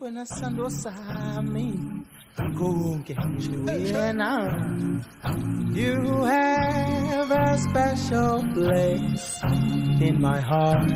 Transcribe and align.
wena 0.00 0.26
sando 0.26 0.70
sami 0.70 1.72
konke 2.58 3.14
nje 3.14 3.92
wena 3.94 4.30
you 5.74 6.24
have 6.24 7.30
a 7.30 7.58
special 7.58 8.42
place 8.54 9.40
in 10.00 10.20
my 10.20 10.40
heart. 10.40 10.90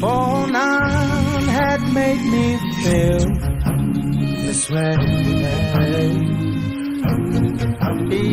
For 0.00 0.46
none 0.50 1.48
had 1.48 1.80
made 1.92 2.24
me 2.34 2.58
feel 2.82 3.24
this 4.44 4.70
way 4.70 6.53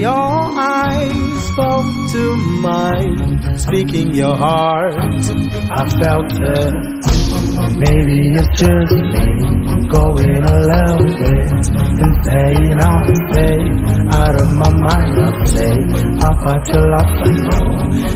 your 0.02 0.10
eyes 0.10 1.44
spoke 1.52 2.12
to 2.12 2.36
mine, 2.62 3.58
speaking 3.58 4.14
your 4.14 4.36
heart. 4.36 4.96
I 4.96 5.90
felt 6.02 6.32
it. 6.34 6.74
Maybe 7.78 8.34
it's 8.34 8.60
just 8.60 8.92
me 8.92 9.88
going 9.88 10.44
a 10.44 10.58
little 10.72 11.06
bit 11.22 11.52
insane. 12.06 12.80
I'll 12.80 13.16
stay 13.32 13.58
out 14.18 14.42
of 14.42 14.50
my 14.54 14.70
mind. 14.70 15.20
I'll 15.20 15.46
stay 15.46 15.78
up 16.28 16.42
until 16.46 16.94
I 16.94 17.04
know 17.46 17.72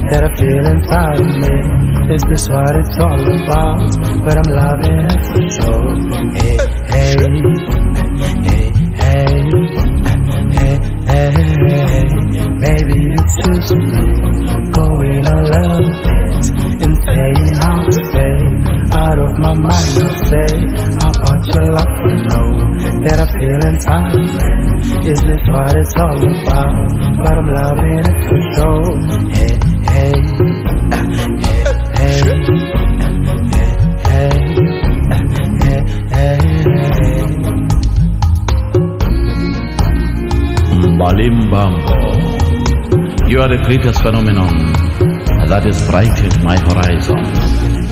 that 0.10 0.22
I 0.24 0.36
feel 0.36 0.66
inside 0.66 1.20
of 1.20 1.28
me. 1.44 1.86
Is 2.14 2.24
this 2.30 2.50
what 2.50 2.76
it's 2.76 2.98
all 3.00 3.22
about? 3.22 3.80
But 4.24 4.38
I'm 4.38 4.52
loving 4.54 5.00
it 5.10 5.22
for 5.30 5.44
sure. 5.56 5.96
Hey, 6.34 6.58
hey, 6.88 7.65
hey, 11.32 11.54
hey, 11.68 11.86
hey. 11.86 12.50
Maybe 12.66 12.98
it's 13.14 13.36
just 13.36 13.76
me 13.76 14.02
going 14.72 15.26
a 15.26 15.38
little 15.54 15.90
bit 16.04 16.26
insane. 16.86 17.54
I'll 17.62 17.92
stay 17.92 18.38
out 18.92 19.20
of 19.20 19.32
my 19.40 19.54
mind. 19.54 19.98
I'll 20.04 20.16
stay 20.26 20.54
up 21.06 21.18
until 21.32 21.78
I 21.78 21.86
know 22.28 22.48
that 23.04 23.18
I 23.20 23.28
feel 23.40 23.62
inside. 23.66 24.26
Is 25.06 25.20
this 25.22 25.44
what 25.48 25.76
it's 25.76 25.96
all 25.98 26.18
about? 26.18 26.90
But 27.18 27.34
I'm 27.38 27.50
loving 27.54 28.00
it 28.00 28.18
for 28.28 28.42
sure. 28.56 28.86
Hey, 29.32 29.54
hey, 29.90 30.14
hey, 31.96 32.20
hey, 34.06 34.30
hey, 34.30 34.36
hey, 35.62 35.82
hey. 36.10 36.75
Mbalimbambo. 40.96 41.96
You 43.28 43.42
are 43.42 43.50
the 43.50 43.62
greatest 43.66 44.02
phenomenon 44.02 44.72
that 45.52 45.64
has 45.68 45.86
brightened 45.92 46.42
my 46.42 46.56
horizon. 46.58 47.20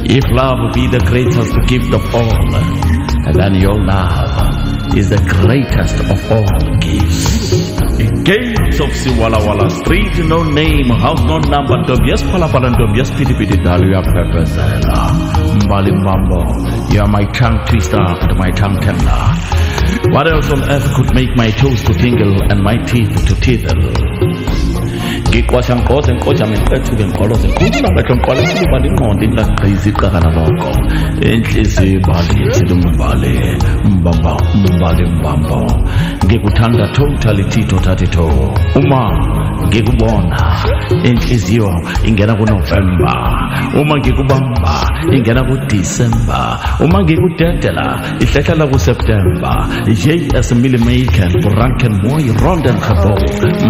If 0.08 0.24
love 0.32 0.74
be 0.74 0.88
the 0.88 1.04
greatest 1.04 1.52
gift 1.68 1.92
of 1.94 2.04
all, 2.16 2.48
then 3.36 3.56
your 3.56 3.76
love 3.76 4.96
is 4.96 5.10
the 5.10 5.20
greatest 5.28 6.00
of 6.08 6.20
all 6.32 6.48
gifts. 6.80 7.76
Gates 8.24 8.80
of 8.80 8.88
Siwalawala 8.96 9.68
Street, 9.84 10.16
no 10.26 10.44
name, 10.44 10.88
house 10.88 11.20
no 11.28 11.40
number, 11.40 11.76
Dobias 11.84 12.24
Palapala, 12.32 12.72
Dobias 12.72 13.12
Piti 13.18 13.34
Piti 13.34 13.58
Dalia 13.60 14.00
Pepezela. 14.00 15.12
Mbalimbambo, 15.68 16.94
you 16.94 17.02
are 17.02 17.08
my 17.10 17.26
tongue 17.34 17.60
twister 17.66 18.00
and 18.00 18.38
my 18.38 18.50
tongue 18.52 18.80
tender. 18.80 19.53
What 20.14 20.28
else 20.28 20.52
on 20.52 20.62
earth 20.70 20.94
could 20.94 21.16
make 21.16 21.36
my 21.36 21.50
toes 21.50 21.82
to 21.86 21.94
tingle 21.96 22.40
and 22.44 22.62
my 22.62 22.78
teeth 22.78 23.26
to 23.26 23.34
tickle? 23.42 24.33
ngixwasha 25.34 25.76
ngqoze 25.76 26.14
nkojama 26.14 26.56
imfethuke 26.56 27.06
ngiqoloze 27.06 27.48
nkunamehlo 27.48 28.16
ngiqwalisa 28.16 28.54
ukuba 28.56 28.80
ndingqonde 28.80 29.26
ndingaqhizi 29.28 29.90
icakana 29.90 30.30
loko 30.36 30.72
entliziyo 31.30 31.94
ibali 31.98 32.36
yethela 32.42 32.74
umbali 32.76 33.34
mbamba 33.94 34.34
umbali 34.54 35.04
mbambo 35.16 35.60
ngikuthanda 36.26 36.88
totally 36.96 37.44
tito 37.44 37.78
tatito 37.86 38.26
uma 38.80 39.02
ngikubona 39.68 40.40
entliziyo 41.04 41.70
ingena 42.08 42.34
e 42.34 42.38
kunovemba 42.38 43.14
uma 43.82 43.98
ngikubamba 43.98 44.76
ingena 45.16 45.42
e 45.42 45.46
kudisemba 45.48 46.60
uma 46.84 46.98
ngikudedela 47.04 47.88
ihlehlela 48.24 48.68
kuseptemba 48.68 49.68
j 50.02 50.30
as 50.38 50.52
e 50.52 50.56
millimaker 50.56 51.30
kuranken 51.42 51.94
moy 52.04 52.26
ronden 52.42 52.78
khabo 52.86 53.14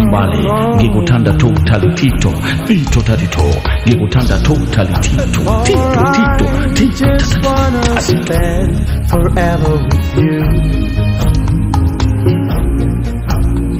mbali 0.06 0.42
ngikuthanda 0.76 1.32
to 1.32 1.53
totally 1.54 1.94
tito 1.94 2.32
tito 2.66 3.00
tatito 3.02 3.46
ngikuthanda 3.86 4.38
totally 4.42 4.94
tito 5.00 5.24
tito 5.64 6.02
tito 6.14 6.46
tito 6.74 7.04
just 7.06 7.42
wanna 7.42 8.00
spend 8.00 9.08
forever 9.08 9.74
with 9.84 10.16
you. 10.16 10.40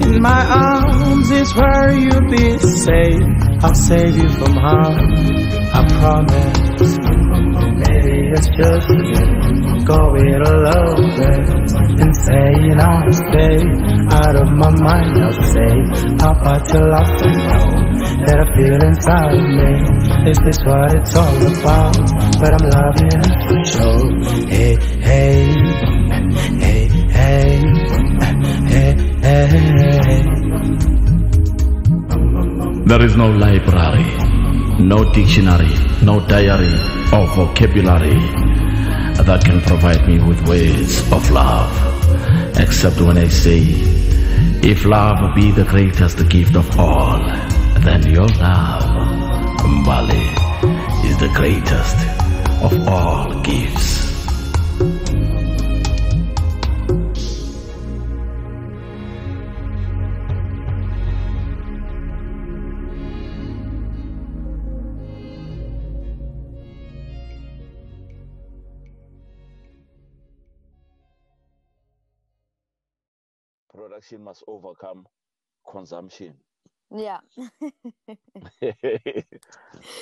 In 0.04 0.22
my 0.22 0.42
arms 0.46 1.30
is 1.30 1.54
where 1.54 1.90
you'll 1.92 2.30
be 2.30 2.58
safe. 2.58 3.22
I'll 3.62 3.74
save 3.74 4.16
you 4.16 4.28
from 4.28 4.54
harm. 4.54 5.12
I 5.72 5.80
promise. 5.98 6.98
Maybe 7.88 8.30
it's 8.34 8.48
just 8.48 9.63
me 9.84 9.90
going 9.90 10.34
a 10.34 10.52
little 10.66 11.08
bit 11.16 11.48
insane. 12.00 12.80
I'll 12.80 13.12
stay 13.12 13.58
out 14.10 14.36
of 14.36 14.48
my 14.52 14.70
mind. 14.70 15.22
I'll 15.22 15.32
stay 15.32 15.76
up 16.20 16.40
until 16.42 16.94
I 16.94 17.02
know 17.44 17.84
that 18.26 18.38
I 18.40 18.46
feel 18.56 18.82
inside 18.82 19.42
me. 19.58 20.30
Is 20.30 20.38
this 20.44 20.58
what 20.64 20.94
it's 20.94 21.16
all 21.16 21.36
about? 21.46 21.96
But 22.40 22.52
I'm 22.54 22.66
loving 22.70 23.12
it 23.12 23.26
for 23.46 23.64
sure. 23.72 24.04
Hey, 24.48 24.76
hey, 25.00 25.54
hey, 26.60 26.88
hey, 27.10 27.62
hey, 28.68 28.94
hey. 29.22 29.50
There 32.86 33.02
is 33.02 33.16
no 33.16 33.30
library, 33.30 34.04
no 34.78 35.10
dictionary, 35.12 35.72
no 36.02 36.20
diary 36.26 36.74
or 37.12 37.26
vocabulary 37.34 38.63
that 39.22 39.44
can 39.44 39.60
provide 39.60 40.06
me 40.06 40.18
with 40.18 40.46
words 40.48 41.00
of 41.12 41.30
love, 41.30 41.70
except 42.58 43.00
when 43.00 43.18
I 43.18 43.28
say, 43.28 43.62
if 44.62 44.84
love 44.84 45.34
be 45.34 45.50
the 45.50 45.64
greatest 45.64 46.28
gift 46.28 46.56
of 46.56 46.78
all, 46.78 47.18
then 47.80 48.06
your 48.06 48.28
love, 48.28 48.82
Mbali, 49.60 50.26
is 51.04 51.18
the 51.18 51.30
greatest 51.34 51.96
of 52.62 52.88
all 52.88 53.40
gifts. 53.42 54.03
Production 73.84 74.24
must 74.24 74.42
overcome 74.46 75.06
consumption. 75.70 76.32
Yeah. 76.90 77.18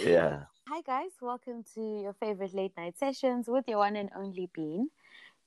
yeah. 0.06 0.44
Hi, 0.68 0.80
guys. 0.86 1.10
Welcome 1.20 1.64
to 1.74 1.80
your 1.80 2.12
favorite 2.20 2.54
late 2.54 2.74
night 2.76 2.96
sessions 2.96 3.46
with 3.48 3.64
your 3.66 3.78
one 3.78 3.96
and 3.96 4.10
only 4.16 4.48
Bean. 4.54 4.88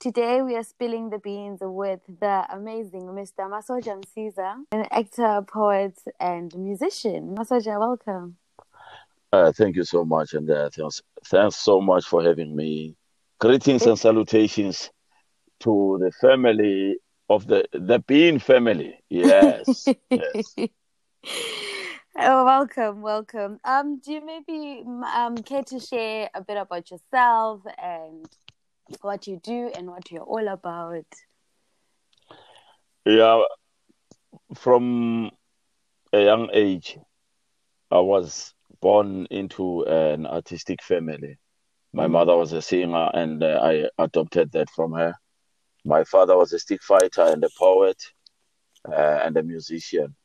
Today, 0.01 0.41
we 0.41 0.57
are 0.57 0.63
spilling 0.63 1.09
the 1.09 1.19
beans 1.19 1.59
with 1.61 2.01
the 2.07 2.45
amazing 2.51 3.03
Mr. 3.03 3.47
Masoja 3.49 4.03
Msiza, 4.03 4.55
an 4.73 4.85
actor, 4.91 5.41
poet, 5.47 5.97
and 6.19 6.53
musician. 6.57 7.37
Masoja, 7.37 7.79
welcome. 7.79 8.35
Uh, 9.31 9.53
thank 9.53 9.77
you 9.77 9.85
so 9.85 10.03
much, 10.03 10.33
and 10.33 10.51
uh, 10.51 10.69
thanks, 10.69 11.01
thanks 11.23 11.55
so 11.55 11.79
much 11.79 12.03
for 12.05 12.21
having 12.21 12.53
me. 12.53 12.97
Greetings 13.39 13.85
and 13.85 13.97
salutations 13.97 14.91
to 15.61 15.97
the 16.01 16.11
family 16.19 16.97
of 17.29 17.47
the 17.47 17.67
the 17.71 17.99
Bean 17.99 18.39
family. 18.39 18.99
Yes, 19.09 19.87
yes. 20.09 20.55
Oh, 22.17 22.45
welcome, 22.45 23.01
welcome. 23.01 23.59
Um, 23.65 23.99
do 23.99 24.13
you 24.13 24.25
maybe 24.25 24.85
um 25.13 25.35
care 25.37 25.63
to 25.63 25.81
share 25.81 26.29
a 26.33 26.41
bit 26.41 26.55
about 26.55 26.89
yourself 26.89 27.63
and 27.77 28.25
what 29.01 29.27
you 29.27 29.37
do 29.43 29.69
and 29.75 29.87
what 29.87 30.09
you're 30.11 30.23
all 30.23 30.47
about? 30.47 31.05
Yeah, 33.05 33.41
from 34.55 35.31
a 36.13 36.23
young 36.23 36.49
age, 36.53 36.97
I 37.91 37.99
was 37.99 38.53
born 38.79 39.27
into 39.29 39.83
an 39.83 40.25
artistic 40.25 40.81
family. 40.81 41.37
My 41.91 42.07
mother 42.07 42.37
was 42.37 42.53
a 42.53 42.61
singer, 42.61 43.09
and 43.13 43.43
uh, 43.43 43.59
I 43.61 43.89
adopted 44.01 44.53
that 44.53 44.69
from 44.69 44.93
her. 44.93 45.15
My 45.85 46.03
father 46.03 46.35
was 46.35 46.51
a 46.51 46.59
stick 46.59 46.81
fighter 46.81 47.21
and 47.21 47.43
a 47.43 47.49
poet 47.57 48.01
uh, 48.91 49.19
and 49.23 49.37
a 49.37 49.43
musician. 49.43 50.15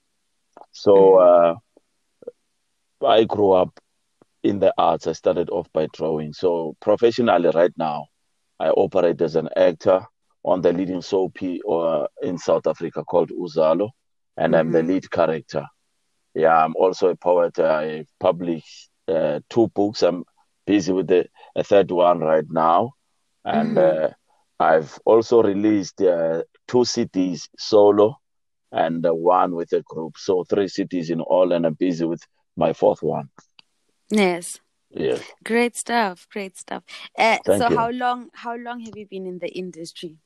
So 0.73 1.17
uh, 1.17 1.55
I 3.07 3.25
grew 3.25 3.53
up 3.53 3.79
in 4.43 4.59
the 4.59 4.73
arts. 4.79 5.07
I 5.07 5.13
started 5.13 5.51
off 5.51 5.71
by 5.73 5.87
drawing. 5.93 6.33
So 6.33 6.77
professionally, 6.81 7.51
right 7.55 7.73
now, 7.77 8.07
I 8.59 8.71
operate 8.71 9.21
as 9.21 9.37
an 9.37 9.49
actor 9.57 10.05
on 10.45 10.63
the 10.63 10.73
leading 10.73 11.03
soapy 11.03 11.61
or 11.63 12.09
in 12.23 12.39
South 12.39 12.67
Africa 12.67 13.05
called 13.05 13.31
Uzalo, 13.31 13.91
and 14.37 14.57
I'm 14.57 14.73
the 14.73 14.83
lead 14.83 15.11
character. 15.11 15.67
Yeah, 16.35 16.65
I'm 16.65 16.75
also 16.77 17.09
a 17.09 17.17
poet. 17.17 17.59
I 17.59 18.07
published 18.19 18.89
uh, 19.09 19.41
two 19.51 19.69
books. 19.69 20.03
I'm 20.03 20.25
busy 20.67 20.93
with 20.93 21.09
the 21.09 21.27
a 21.57 21.65
third 21.65 21.91
one 21.91 22.21
right 22.21 22.45
now, 22.49 22.93
and 23.45 23.77
uh, 23.77 24.11
I've 24.61 24.99
also 25.07 25.43
released 25.43 26.03
uh, 26.03 26.43
two 26.69 26.85
CDs 26.85 27.49
solo 27.59 28.21
and 28.71 29.05
uh, 29.07 29.15
one 29.15 29.55
with 29.55 29.73
a 29.73 29.81
group. 29.81 30.19
So 30.19 30.45
three 30.45 30.67
CDs 30.67 31.09
in 31.09 31.23
all, 31.23 31.53
and 31.53 31.65
I'm 31.65 31.73
busy 31.73 32.05
with 32.05 32.23
my 32.59 32.75
fourth 32.75 33.03
one. 33.03 33.31
Yes. 34.11 34.61
Yes. 34.91 35.23
Great 35.45 35.77
stuff. 35.77 36.27
Great 36.31 36.59
stuff. 36.59 36.83
Uh, 37.19 37.39
so 37.47 37.71
you. 37.71 37.77
how 37.77 37.91
long 37.91 38.29
how 38.35 38.55
long 38.57 38.81
have 38.81 38.97
you 38.97 39.07
been 39.07 39.27
in 39.27 39.39
the 39.39 39.49
industry? 39.49 40.17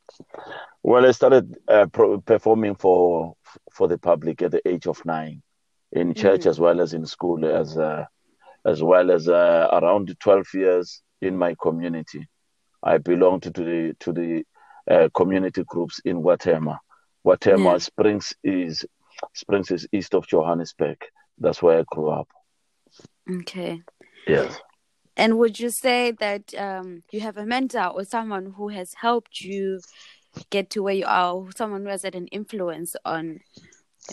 Well, 0.83 1.05
I 1.05 1.11
started 1.11 1.55
uh, 1.69 1.85
pro- 1.85 2.19
performing 2.19 2.75
for 2.75 3.35
for 3.71 3.87
the 3.87 3.97
public 3.97 4.41
at 4.41 4.51
the 4.51 4.67
age 4.67 4.85
of 4.85 5.05
nine, 5.05 5.43
in 5.93 6.13
church 6.13 6.45
as 6.45 6.59
well 6.59 6.81
as 6.81 6.93
in 6.93 7.05
school, 7.05 7.45
as 7.45 7.77
uh, 7.77 8.05
as 8.65 8.83
well 8.83 9.11
as 9.11 9.29
uh, 9.29 9.69
around 9.71 10.13
twelve 10.19 10.47
years 10.53 11.01
in 11.21 11.37
my 11.37 11.55
community. 11.61 12.27
I 12.85 12.99
belong 12.99 13.39
to, 13.41 13.51
to 13.51 13.63
the 13.63 13.95
to 13.99 14.13
the 14.13 14.45
uh, 14.89 15.09
community 15.13 15.63
groups 15.63 15.99
in 16.05 16.21
KwaThema. 16.21 16.77
KwaThema 17.25 17.71
Yeah. 17.71 17.77
Springs 17.79 18.33
is 18.43 18.85
Springs 19.33 19.71
is 19.71 19.87
east 19.91 20.13
of 20.13 20.27
Johannesburg. 20.27 20.97
That's 21.39 21.61
where 21.61 21.79
I 21.79 21.83
grew 21.91 22.09
up. 22.09 22.29
Okay. 23.29 23.81
Yes. 24.27 24.61
And 25.17 25.37
would 25.39 25.59
you 25.59 25.69
say 25.69 26.11
that 26.11 26.53
um, 26.55 27.03
you 27.11 27.21
have 27.21 27.37
a 27.37 27.45
mentor 27.45 27.87
or 27.87 28.03
someone 28.03 28.53
who 28.55 28.67
has 28.67 28.93
helped 28.93 29.41
you 29.41 29.79
get 30.49 30.69
to 30.71 30.83
where 30.83 30.93
you 30.93 31.05
are, 31.07 31.45
someone 31.55 31.83
who 31.83 31.89
has 31.89 32.03
had 32.03 32.15
an 32.15 32.27
influence 32.27 32.95
on 33.05 33.39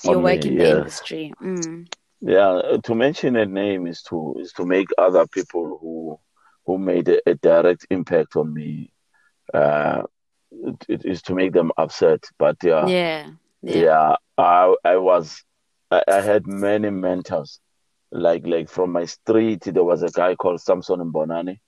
your 0.05 0.17
On 0.17 0.23
work 0.23 0.45
me, 0.45 0.51
in 0.51 0.59
the 0.59 0.79
industry? 0.79 1.33
Mm. 1.43 1.93
Yeah, 2.21 2.49
uh, 2.49 2.79
to 2.79 2.95
mention 2.95 3.37
a 3.37 3.45
name 3.45 3.87
is 3.87 4.03
to 4.05 4.37
is 4.39 4.53
to 4.53 4.65
make 4.65 4.89
other 4.97 5.27
people 5.27 5.79
who 5.81 6.19
who 6.67 6.79
made 6.79 7.09
a, 7.09 7.31
a 7.31 7.35
direct 7.35 7.87
impact 7.91 8.37
on 8.37 8.53
me. 8.53 8.93
Uh, 9.53 10.03
it, 10.89 11.05
is 11.05 11.23
to 11.23 11.35
make 11.35 11.53
them 11.53 11.73
upset, 11.77 12.25
but 12.39 12.57
yeah, 12.63 12.87
Yeah. 12.87 13.31
Yeah. 13.63 13.77
yeah, 13.77 14.17
I 14.39 14.75
I 14.85 14.97
was 14.97 15.45
I, 15.91 16.03
I 16.09 16.21
had 16.21 16.47
many 16.47 16.91
mentors. 16.91 17.61
Like 18.11 18.47
like 18.47 18.69
from 18.69 18.93
my 18.93 19.07
street, 19.07 19.63
there 19.63 19.85
was 19.85 20.03
a 20.03 20.11
guy 20.11 20.35
called 20.35 20.61
Samson 20.61 21.13
Bonani. 21.13 21.61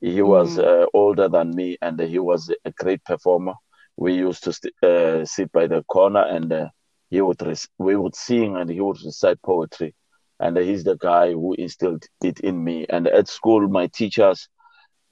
He 0.00 0.20
was 0.20 0.58
uh, 0.58 0.86
older 0.92 1.28
than 1.28 1.54
me, 1.54 1.78
and 1.80 1.98
he 2.00 2.18
was 2.18 2.52
a 2.64 2.70
great 2.72 3.02
performer. 3.04 3.54
We 3.96 4.14
used 4.14 4.44
to 4.44 4.52
st- 4.52 4.74
uh, 4.82 5.24
sit 5.24 5.50
by 5.52 5.66
the 5.68 5.82
corner, 5.84 6.20
and 6.22 6.52
uh, 6.52 6.68
he 7.08 7.20
would 7.22 7.40
we 7.78 7.96
would 7.96 8.14
sing, 8.14 8.56
and 8.56 8.68
he 8.68 8.80
would 8.80 8.98
recite 9.02 9.40
poetry. 9.42 9.94
And 10.38 10.56
he's 10.56 10.84
the 10.84 10.96
guy 10.96 11.32
who 11.32 11.54
instilled 11.54 12.04
it 12.22 12.40
in 12.40 12.62
me. 12.62 12.86
And 12.88 13.06
at 13.08 13.28
school, 13.28 13.68
my 13.68 13.86
teachers, 13.86 14.48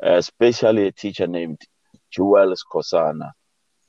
especially 0.03 0.87
a 0.87 0.93
teacher 0.93 1.26
named 1.26 1.61
Joel 2.11 2.55
Skosana, 2.55 3.32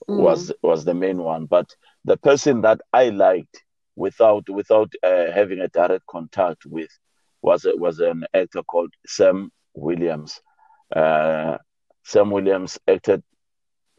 was 0.08 0.52
was 0.62 0.84
the 0.84 0.94
main 0.94 1.18
one. 1.22 1.46
But 1.46 1.68
the 2.04 2.16
person 2.16 2.62
that 2.62 2.80
I 2.92 3.10
liked 3.10 3.62
without 3.96 4.48
without 4.48 4.92
uh, 5.02 5.30
having 5.32 5.60
a 5.60 5.68
direct 5.68 6.06
contact 6.06 6.64
with 6.66 6.90
was 7.42 7.66
was 7.74 8.00
an 8.00 8.24
actor 8.34 8.62
called 8.62 8.92
Sam 9.06 9.50
Williams. 9.74 10.40
Uh, 10.94 11.58
Sam 12.04 12.30
Williams 12.30 12.78
acted 12.88 13.22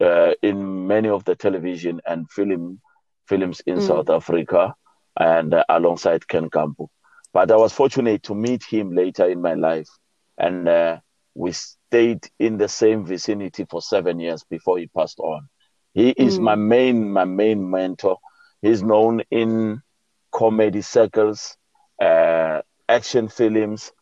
uh, 0.00 0.32
in 0.42 0.86
many 0.86 1.08
of 1.08 1.24
the 1.24 1.34
television 1.34 2.00
and 2.06 2.30
film 2.30 2.80
films 3.28 3.60
in 3.66 3.80
South 3.80 4.08
Africa, 4.10 4.74
and 5.18 5.52
uh, 5.54 5.64
alongside 5.68 6.26
Ken 6.26 6.48
Gampu. 6.48 6.88
But 7.38 7.52
I 7.52 7.56
was 7.56 7.72
fortunate 7.72 8.24
to 8.24 8.34
meet 8.34 8.64
him 8.64 8.96
later 8.96 9.28
in 9.30 9.40
my 9.40 9.54
life, 9.54 9.86
and 10.38 10.68
uh, 10.68 10.98
we 11.36 11.52
stayed 11.52 12.28
in 12.40 12.58
the 12.58 12.66
same 12.66 13.06
vicinity 13.06 13.64
for 13.70 13.80
seven 13.80 14.18
years 14.18 14.42
before 14.42 14.78
he 14.78 14.88
passed 14.88 15.20
on. 15.20 15.48
He 15.94 16.10
is 16.10 16.40
my 16.40 16.56
main 16.56 17.12
my 17.12 17.26
main 17.26 17.70
mentor. 17.70 18.16
He's 18.60 18.82
known 18.82 19.22
in 19.30 19.80
comedy 20.32 20.82
circles, 20.82 21.56
uh, 22.02 22.62
action 22.88 23.28
films, 23.28 23.92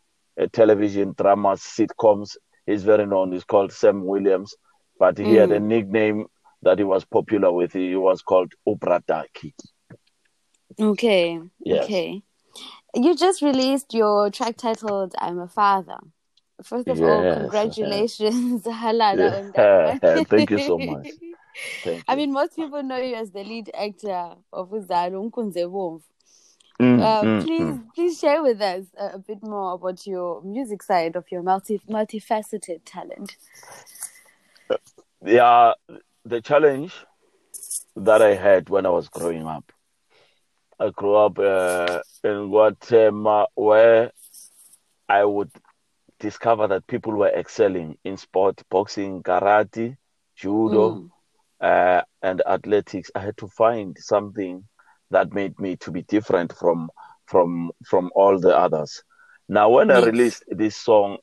uh, 0.41 0.47
television 0.51 1.15
dramas, 1.15 1.61
sitcoms. 1.61 2.39
He's 2.65 2.85
very 2.85 3.05
known. 3.05 3.33
He's 3.33 3.45
called 3.45 3.71
Sam 3.71 4.07
Williams, 4.07 4.57
but 4.99 5.19
he 5.19 5.35
had 5.35 5.53
a 5.53 5.61
nickname 5.61 6.25
that 6.63 6.79
he 6.79 6.85
was 6.85 7.05
popular 7.05 7.53
with. 7.53 7.75
He 7.75 7.97
was 7.97 8.23
called 8.23 8.55
Ubradaki. 8.67 9.53
Okay. 10.81 11.39
Yes. 11.61 11.85
Okay. 11.85 12.23
You 12.97 13.15
just 13.15 13.43
released 13.43 13.93
your 13.93 14.31
track 14.31 14.57
titled 14.57 15.15
"I'm 15.19 15.39
a 15.39 15.49
Father." 15.49 15.99
First 16.63 16.89
of 16.89 16.99
all, 17.03 17.23
Yes. 17.23 17.35
congratulations, 17.43 18.65
Halala, 18.83 19.53
Yeah. 19.55 20.25
Thank 20.25 20.51
you 20.51 20.59
so 20.59 20.79
much. 20.79 21.11
Thank 21.85 22.05
I 22.09 22.17
mean, 22.17 22.33
most 22.33 22.57
people 22.57 22.83
know 22.83 22.97
you 22.97 23.15
as 23.15 23.31
the 23.31 23.45
lead 23.45 23.71
actor 23.75 24.37
of 24.51 24.71
Uzalo 24.71 25.31
Nkunze 25.31 25.65
Bomvu. 25.69 26.03
Mm, 26.81 27.01
Uh, 27.01 27.23
mm, 27.23 27.45
please, 27.45 27.63
mm. 27.63 27.95
please 27.95 28.19
share 28.19 28.43
with 28.43 28.61
us 28.63 28.85
a, 28.99 29.07
a 29.15 29.19
bit 29.19 29.43
more 29.43 29.75
about 29.75 30.07
your 30.07 30.43
music 30.43 30.83
side 30.83 31.17
of 31.17 31.25
your 31.31 31.43
multi 31.43 31.79
multifaceted 31.91 32.81
talent. 32.87 33.37
yeah, 35.23 35.73
the 36.25 36.41
challenge 36.41 36.95
that 37.97 38.23
I 38.23 38.35
had 38.35 38.69
when 38.71 38.87
I 38.87 38.91
was 38.91 39.09
growing 39.09 39.47
up. 39.47 39.73
I 40.79 40.91
grew 40.91 41.15
up 41.17 41.39
uh, 41.39 42.01
in 42.25 42.51
KwaThema 42.51 43.47
where 43.55 44.11
I 45.09 45.25
would 45.25 45.51
discover 46.21 46.67
that 46.69 46.87
people 46.87 47.13
were 47.15 47.29
excelling 47.29 47.97
in 48.05 48.17
sport, 48.17 48.63
boxing, 48.71 49.23
karate, 49.23 49.97
judo, 50.37 51.01
uh, 51.61 52.03
and 52.23 52.43
athletics. 52.47 53.11
I 53.15 53.21
had 53.21 53.37
to 53.39 53.49
find 53.49 53.97
something 53.99 54.65
that 55.11 55.33
made 55.33 55.59
me 55.61 55.77
to 55.77 55.91
be 55.91 56.03
different 56.03 56.53
from 56.53 56.91
from 57.27 57.71
from 57.85 58.11
all 58.15 58.39
the 58.39 58.57
others. 58.57 59.03
Now, 59.49 59.71
when 59.71 59.91
I 59.91 59.99
released 59.99 60.45
this 60.49 60.77
song, 60.77 61.19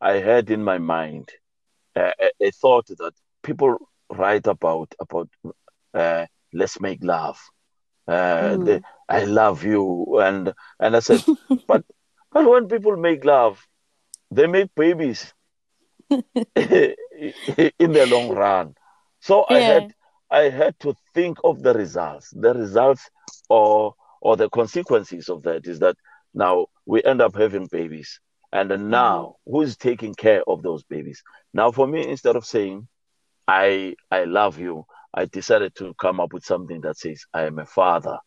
I 0.00 0.14
had 0.14 0.50
in 0.50 0.62
my 0.64 0.78
mind 0.78 1.28
uh, 1.96 2.12
a, 2.20 2.46
a 2.48 2.50
thought 2.52 2.86
that 2.88 3.12
people 3.42 3.76
write 4.10 4.46
about 4.46 4.94
about 5.00 5.28
uh, 5.94 6.26
let's 6.52 6.80
make 6.80 7.02
love. 7.02 7.38
Uh, 8.06 8.58
the, 8.58 8.82
I 9.08 9.24
love 9.24 9.64
you, 9.64 10.18
and 10.20 10.52
and 10.80 10.96
I 10.96 11.00
said, 11.00 11.24
but 11.66 11.84
but 12.32 12.48
when 12.48 12.68
people 12.68 12.96
make 12.96 13.24
love, 13.24 13.64
they 14.30 14.46
make 14.46 14.74
babies 14.74 15.32
in 16.10 16.16
the 16.54 18.06
long 18.10 18.30
run. 18.30 18.74
So 19.20 19.46
I 19.48 19.60
had 19.60 19.94
I 20.30 20.48
had 20.48 20.78
to 20.80 20.94
think 21.14 21.38
of 21.44 21.62
the 21.62 21.74
results. 21.74 22.30
The 22.32 22.54
results 22.54 23.08
or 23.48 23.94
or 24.20 24.36
the 24.36 24.48
consequences 24.48 25.28
of 25.28 25.42
that 25.42 25.66
is 25.66 25.78
that 25.80 25.96
now 26.34 26.66
we 26.86 27.02
end 27.04 27.20
up 27.20 27.36
having 27.36 27.68
babies. 27.70 28.20
And 28.52 28.90
now 28.90 29.36
mm-hmm. 29.48 29.56
who's 29.56 29.76
taking 29.76 30.14
care 30.14 30.42
of 30.48 30.62
those 30.62 30.82
babies? 30.84 31.22
Now 31.52 31.70
for 31.70 31.86
me, 31.86 32.06
instead 32.06 32.36
of 32.36 32.44
saying 32.44 32.88
I 33.46 33.94
I 34.10 34.24
love 34.24 34.58
you, 34.58 34.86
I 35.12 35.26
decided 35.26 35.74
to 35.76 35.94
come 35.94 36.20
up 36.20 36.32
with 36.32 36.44
something 36.44 36.80
that 36.82 36.98
says 36.98 37.24
I 37.32 37.42
am 37.42 37.58
a 37.58 37.66
father, 37.66 38.18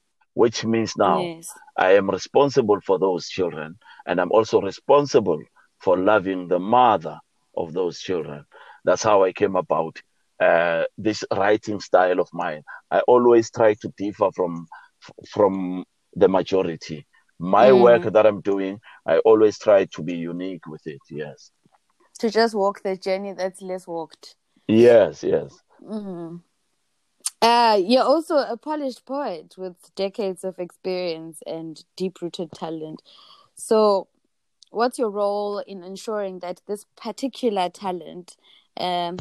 which 0.42 0.64
means 0.66 0.96
now 0.98 1.20
Yes. 1.22 1.54
I 1.78 1.92
am 2.00 2.10
responsible 2.10 2.80
for 2.88 2.98
those 3.00 3.28
children, 3.28 3.78
and 4.08 4.20
I'm 4.22 4.32
also 4.32 4.62
responsible 4.62 5.42
for 5.80 5.98
loving 5.98 6.48
the 6.48 6.60
mother 6.60 7.18
of 7.56 7.74
those 7.74 8.00
children. 8.00 8.46
That's 8.86 9.04
how 9.04 9.24
I 9.24 9.32
came 9.34 9.56
about 9.56 9.96
uh, 10.40 10.84
this 10.98 11.24
writing 11.36 11.80
style 11.80 12.20
of 12.20 12.30
mine. 12.34 12.64
I 12.92 13.00
always 13.08 13.50
try 13.52 13.74
to 13.82 13.90
differ 13.98 14.30
from 14.36 14.68
from 15.34 15.84
the 16.16 16.28
majority. 16.28 17.06
My 17.40 17.72
work 17.74 18.04
that 18.04 18.26
I'm 18.26 18.42
doing, 18.42 18.80
I 19.06 19.18
always 19.20 19.58
try 19.60 19.86
to 19.96 20.02
be 20.04 20.16
unique 20.16 20.66
with 20.68 20.86
it. 20.86 21.02
Yes, 21.10 21.52
To 22.20 22.30
just 22.30 22.54
walk 22.56 22.84
the 22.84 22.96
journey 22.96 23.34
that's 23.34 23.62
less 23.62 23.88
walked. 23.88 24.36
yes, 24.68 25.24
yes. 25.24 25.62
Uh, 27.48 27.78
you're 27.78 28.04
also 28.04 28.36
a 28.36 28.58
polished 28.58 29.06
poet 29.06 29.56
with 29.58 29.76
decades 29.96 30.44
of 30.44 30.60
experience 30.60 31.40
and 31.48 31.86
deep 31.96 32.22
rooted 32.22 32.52
talent. 32.52 33.02
So, 33.56 34.10
what's 34.70 35.00
your 35.00 35.10
role 35.10 35.60
in 35.60 35.82
ensuring 35.82 36.40
that 36.40 36.60
this 36.68 36.86
particular 36.98 37.70
talent, 37.70 38.36
um, 38.76 39.18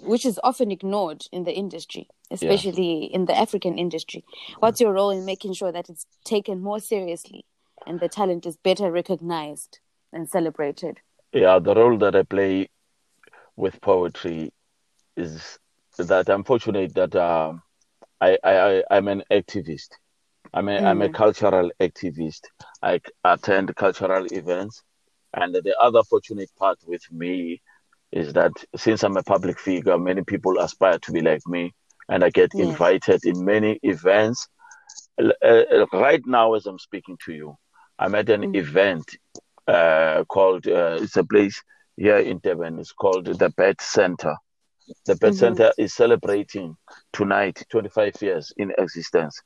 which 0.00 0.26
is 0.26 0.40
often 0.42 0.72
ignored 0.72 1.26
in 1.30 1.44
the 1.44 1.52
industry, 1.52 2.08
especially 2.32 3.04
in 3.04 3.26
the 3.26 3.38
African 3.38 3.78
industry, 3.78 4.24
what's 4.58 4.80
your 4.80 4.92
role 4.92 5.10
in 5.10 5.24
making 5.24 5.52
sure 5.54 5.70
that 5.70 5.88
it's 5.88 6.06
taken 6.24 6.60
more 6.60 6.80
seriously 6.80 7.44
and 7.86 8.00
the 8.00 8.08
talent 8.08 8.44
is 8.44 8.56
better 8.56 8.90
recognized? 8.90 9.78
and 10.12 10.28
celebrated. 10.28 11.00
Yeah, 11.32 11.58
the 11.58 11.74
role 11.74 11.96
that 11.98 12.14
I 12.14 12.22
play 12.22 12.68
with 13.56 13.80
poetry 13.80 14.52
is 15.16 15.58
that 15.98 16.28
I'm 16.28 16.44
fortunate 16.44 16.94
that 16.94 17.14
uh, 17.14 17.54
I, 18.20 18.38
I, 18.44 18.82
I 18.90 18.96
am 18.98 19.08
an 19.08 19.22
activist. 19.30 19.90
I'm 20.54 20.68
a, 20.68 20.80
am 20.80 21.02
a 21.02 21.08
Mm. 21.08 21.10
cultural 21.10 21.70
activist. 21.80 22.40
I 22.82 23.00
attend 23.24 23.74
cultural 23.76 24.26
events, 24.32 24.82
and 25.34 25.54
the 25.54 25.74
other 25.80 26.02
fortunate 26.04 26.50
part 26.58 26.78
with 26.86 27.02
me 27.12 27.62
is 28.12 28.32
that 28.34 28.52
since 28.76 29.02
I'm 29.04 29.16
a 29.16 29.22
public 29.22 29.58
figure, 29.58 29.98
many 29.98 30.22
people 30.24 30.58
aspire 30.58 30.98
to 31.00 31.12
be 31.12 31.22
like 31.22 31.46
me, 31.46 31.74
and 32.08 32.24
I 32.24 32.30
get 32.30 32.54
Yes. 32.54 32.58
invited 32.58 33.24
in 33.24 33.44
many 33.44 33.78
events. 33.82 34.48
Uh, 35.20 35.86
right 35.92 36.22
now, 36.26 36.54
as 36.54 36.66
I'm 36.66 36.78
speaking 36.78 37.18
to 37.26 37.32
you, 37.32 37.56
I'm 37.98 38.14
at 38.14 38.28
an 38.30 38.46
Mm. 38.46 38.54
event 38.54 39.04
uh, 39.68 40.24
called. 40.28 40.66
Uh, 40.66 40.98
it's 41.00 41.16
a 41.16 41.24
place 41.24 41.62
here 41.96 42.18
in 42.18 42.38
Devon. 42.38 42.78
It's 42.80 42.92
called 42.92 43.26
the 43.26 43.50
Bed 43.50 43.76
Center. 43.80 44.36
The 45.06 45.16
Bed 45.16 45.34
Mhm. 45.34 45.36
Center 45.36 45.72
is 45.78 45.94
celebrating 45.94 46.76
tonight 47.12 47.62
25 47.70 48.20
years 48.22 48.52
in 48.56 48.72
existence. 48.78 49.40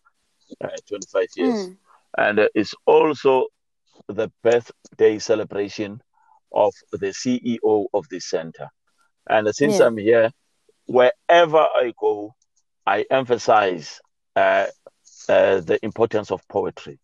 Uh, 0.62 0.68
25 0.88 1.26
years. 1.36 1.70
Mm. 1.70 1.76
And 2.16 2.38
uh, 2.40 2.48
it's 2.54 2.74
also 2.86 3.46
the 4.08 4.30
birthday 4.42 5.18
celebration 5.18 6.00
of 6.52 6.72
the 6.92 7.12
CEO 7.12 7.86
of 7.92 8.08
the 8.10 8.20
center. 8.20 8.68
And 9.28 9.54
since 9.54 9.78
Yes. 9.78 9.80
I'm 9.80 9.96
here, 9.96 10.30
wherever 10.86 11.58
I 11.58 11.92
go, 12.00 12.34
I 12.86 13.04
emphasize 13.10 14.00
uh, 14.36 14.66
uh, 15.28 15.60
the 15.60 15.78
importance 15.82 16.30
of 16.30 16.40
poetry, 16.48 16.98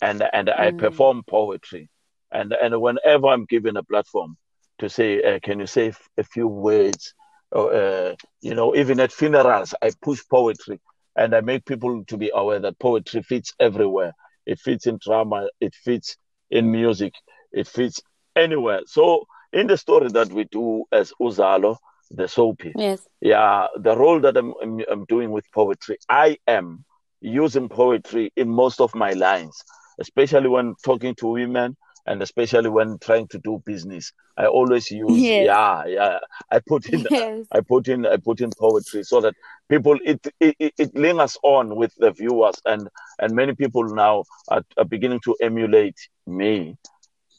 and 0.00 0.22
and 0.32 0.50
I 0.50 0.70
Mm. 0.70 0.76
perform 0.76 1.22
poetry, 1.28 1.88
and 2.30 2.52
and 2.52 2.80
whenever 2.80 3.28
I'm 3.28 3.44
given 3.46 3.76
a 3.76 3.82
platform 3.82 4.36
to 4.78 4.88
say, 4.88 5.22
uh, 5.22 5.38
can 5.42 5.60
you 5.60 5.66
say 5.66 5.88
f- 5.88 6.08
a 6.18 6.24
few 6.24 6.46
words, 6.48 7.14
or 7.14 7.21
uh, 7.54 8.14
you 8.40 8.54
know, 8.54 8.74
even 8.74 9.00
at 9.00 9.12
funerals, 9.12 9.74
I 9.82 9.90
push 10.02 10.20
poetry, 10.30 10.80
and 11.16 11.34
I 11.34 11.40
make 11.40 11.64
people 11.64 12.04
to 12.06 12.16
be 12.16 12.30
aware 12.34 12.58
that 12.60 12.78
poetry 12.78 13.22
fits 13.22 13.52
everywhere. 13.60 14.12
It 14.46 14.58
fits 14.58 14.86
in 14.86 14.98
drama, 15.02 15.48
it 15.60 15.74
fits 15.74 16.16
in 16.50 16.70
music, 16.70 17.14
it 17.52 17.66
fits 17.68 18.00
anywhere. 18.36 18.80
So 18.86 19.26
in 19.52 19.66
the 19.66 19.76
story 19.76 20.08
that 20.10 20.32
we 20.32 20.44
do 20.44 20.84
as 20.90 21.12
Uzalo, 21.20 21.76
the 22.10 22.28
soapy, 22.28 22.72
Yes. 22.76 23.06
yeah, 23.20 23.66
the 23.76 23.96
role 23.96 24.20
that 24.20 24.36
I'm, 24.36 24.54
I'm, 24.62 24.80
I'm 24.90 25.04
doing 25.06 25.30
with 25.30 25.44
poetry, 25.52 25.98
I 26.08 26.38
am 26.46 26.84
using 27.20 27.68
poetry 27.68 28.32
in 28.36 28.48
most 28.48 28.80
of 28.80 28.94
my 28.94 29.12
lines, 29.12 29.62
especially 30.00 30.48
when 30.48 30.74
talking 30.84 31.14
to 31.16 31.26
women 31.28 31.76
and 32.06 32.22
especially 32.22 32.68
when 32.70 32.98
trying 32.98 33.28
to 33.28 33.38
do 33.38 33.62
business. 33.64 34.12
I 34.36 34.46
always 34.46 34.90
use, 35.06 35.18
Yes. 35.20 35.44
yeah, 35.44 35.84
yeah. 35.86 36.18
I 36.50 36.60
put 36.60 36.88
in, 36.88 37.04
Yes. 37.10 37.46
I 37.52 37.60
put 37.60 37.88
in, 37.88 38.06
I 38.06 38.16
put 38.16 38.40
in 38.40 38.50
poetry 38.58 39.02
so 39.04 39.20
that 39.20 39.34
people, 39.68 39.98
it, 40.04 40.26
it, 40.40 40.72
it- 40.78 40.94
lingers 40.96 41.36
on 41.42 41.76
with 41.76 41.94
the 41.96 42.10
viewers, 42.12 42.56
and 42.64 42.88
and 43.18 43.34
many 43.34 43.54
people 43.54 43.84
now 43.84 44.24
are, 44.48 44.62
are 44.76 44.84
beginning 44.84 45.20
to 45.24 45.34
emulate 45.40 45.96
me 46.26 46.76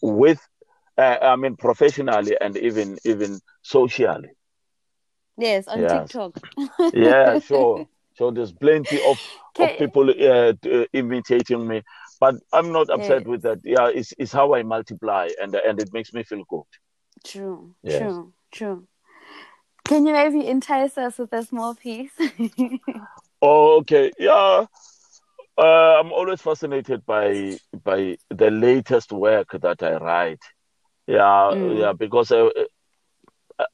with, 0.02 0.40
uh, 0.98 1.18
I 1.22 1.36
mean, 1.36 1.56
professionally 1.56 2.38
and 2.40 2.56
even 2.58 2.98
even 3.06 3.40
socially. 3.62 4.30
Yes. 5.38 5.68
On 5.68 5.80
Yes. 5.82 5.90
TikTok. 5.90 6.40
Yeah, 6.94 7.40
sure. 7.40 7.86
So 8.16 8.30
there's 8.30 8.52
plenty 8.52 9.00
of, 9.00 9.18
of 9.60 9.76
people 9.80 10.08
uh, 10.12 10.54
imitating 10.94 11.68
me, 11.68 11.82
but 12.24 12.36
I'm 12.54 12.72
not 12.72 12.90
upset 12.90 13.24
Yes. 13.24 13.28
with 13.28 13.42
that. 13.42 13.60
Yeah, 13.66 13.88
it's, 14.00 14.14
it's 14.18 14.32
how 14.32 14.54
I 14.56 14.64
multiply, 14.64 15.30
and 15.42 15.54
and 15.56 15.80
it 15.80 15.92
makes 15.94 16.14
me 16.14 16.24
feel 16.24 16.44
good. 16.50 16.70
True. 17.26 17.76
Yes. 17.84 18.00
True. 18.00 18.34
True. 18.52 18.88
Can 19.84 20.06
you 20.08 20.14
maybe 20.14 20.48
entice 20.48 20.98
us 20.98 21.18
with 21.18 21.34
a 21.34 21.44
small 21.44 21.76
piece? 21.76 22.12
Oh, 23.42 23.80
okay, 23.80 24.12
yeah. 24.18 24.66
Uh, 25.58 26.00
I'm 26.00 26.12
always 26.14 26.42
fascinated 26.42 27.06
by 27.06 27.58
by 27.84 28.18
the 28.30 28.50
latest 28.50 29.12
work 29.12 29.50
that 29.62 29.84
I 29.84 29.98
write. 29.98 30.44
Yeah, 31.08 31.54
Mm. 31.54 31.80
yeah, 31.80 31.94
because 31.94 32.32
uh, 32.32 32.50
uh, 33.60 33.66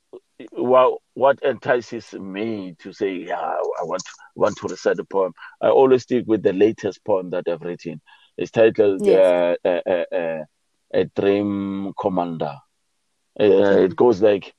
well, 0.52 1.02
what 1.14 1.40
entices 1.44 2.14
me 2.14 2.76
to 2.80 2.94
say, 2.94 3.14
yeah, 3.28 3.40
I 3.40 3.84
want 3.84 4.04
want 4.36 4.58
to 4.58 4.68
recite 4.68 5.00
a 5.00 5.06
poem. 5.06 5.34
I 5.62 5.68
always 5.70 6.04
stick 6.04 6.26
with 6.28 6.42
the 6.44 6.54
latest 6.54 7.06
poem 7.06 7.30
that 7.30 7.48
I've 7.48 7.62
written. 7.62 8.02
It's 8.40 8.52
titled 8.52 9.08
Yes. 9.08 9.34
uh, 9.34 9.56
uh, 9.66 9.82
uh, 9.88 10.06
uh, 10.16 10.44
"A 10.94 11.06
Dream 11.06 11.94
Commander." 12.00 12.56
Uh, 13.40 13.84
it 13.88 13.96
goes 13.96 14.22
like, 14.22 14.54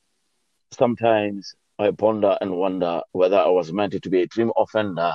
sometimes 0.72 1.54
I 1.78 1.90
ponder 1.92 2.36
and 2.40 2.56
wonder 2.56 3.02
whether 3.12 3.38
I 3.38 3.48
was 3.48 3.72
meant 3.72 3.94
to 4.02 4.10
be 4.10 4.22
a 4.22 4.26
dream 4.26 4.52
offender 4.56 5.14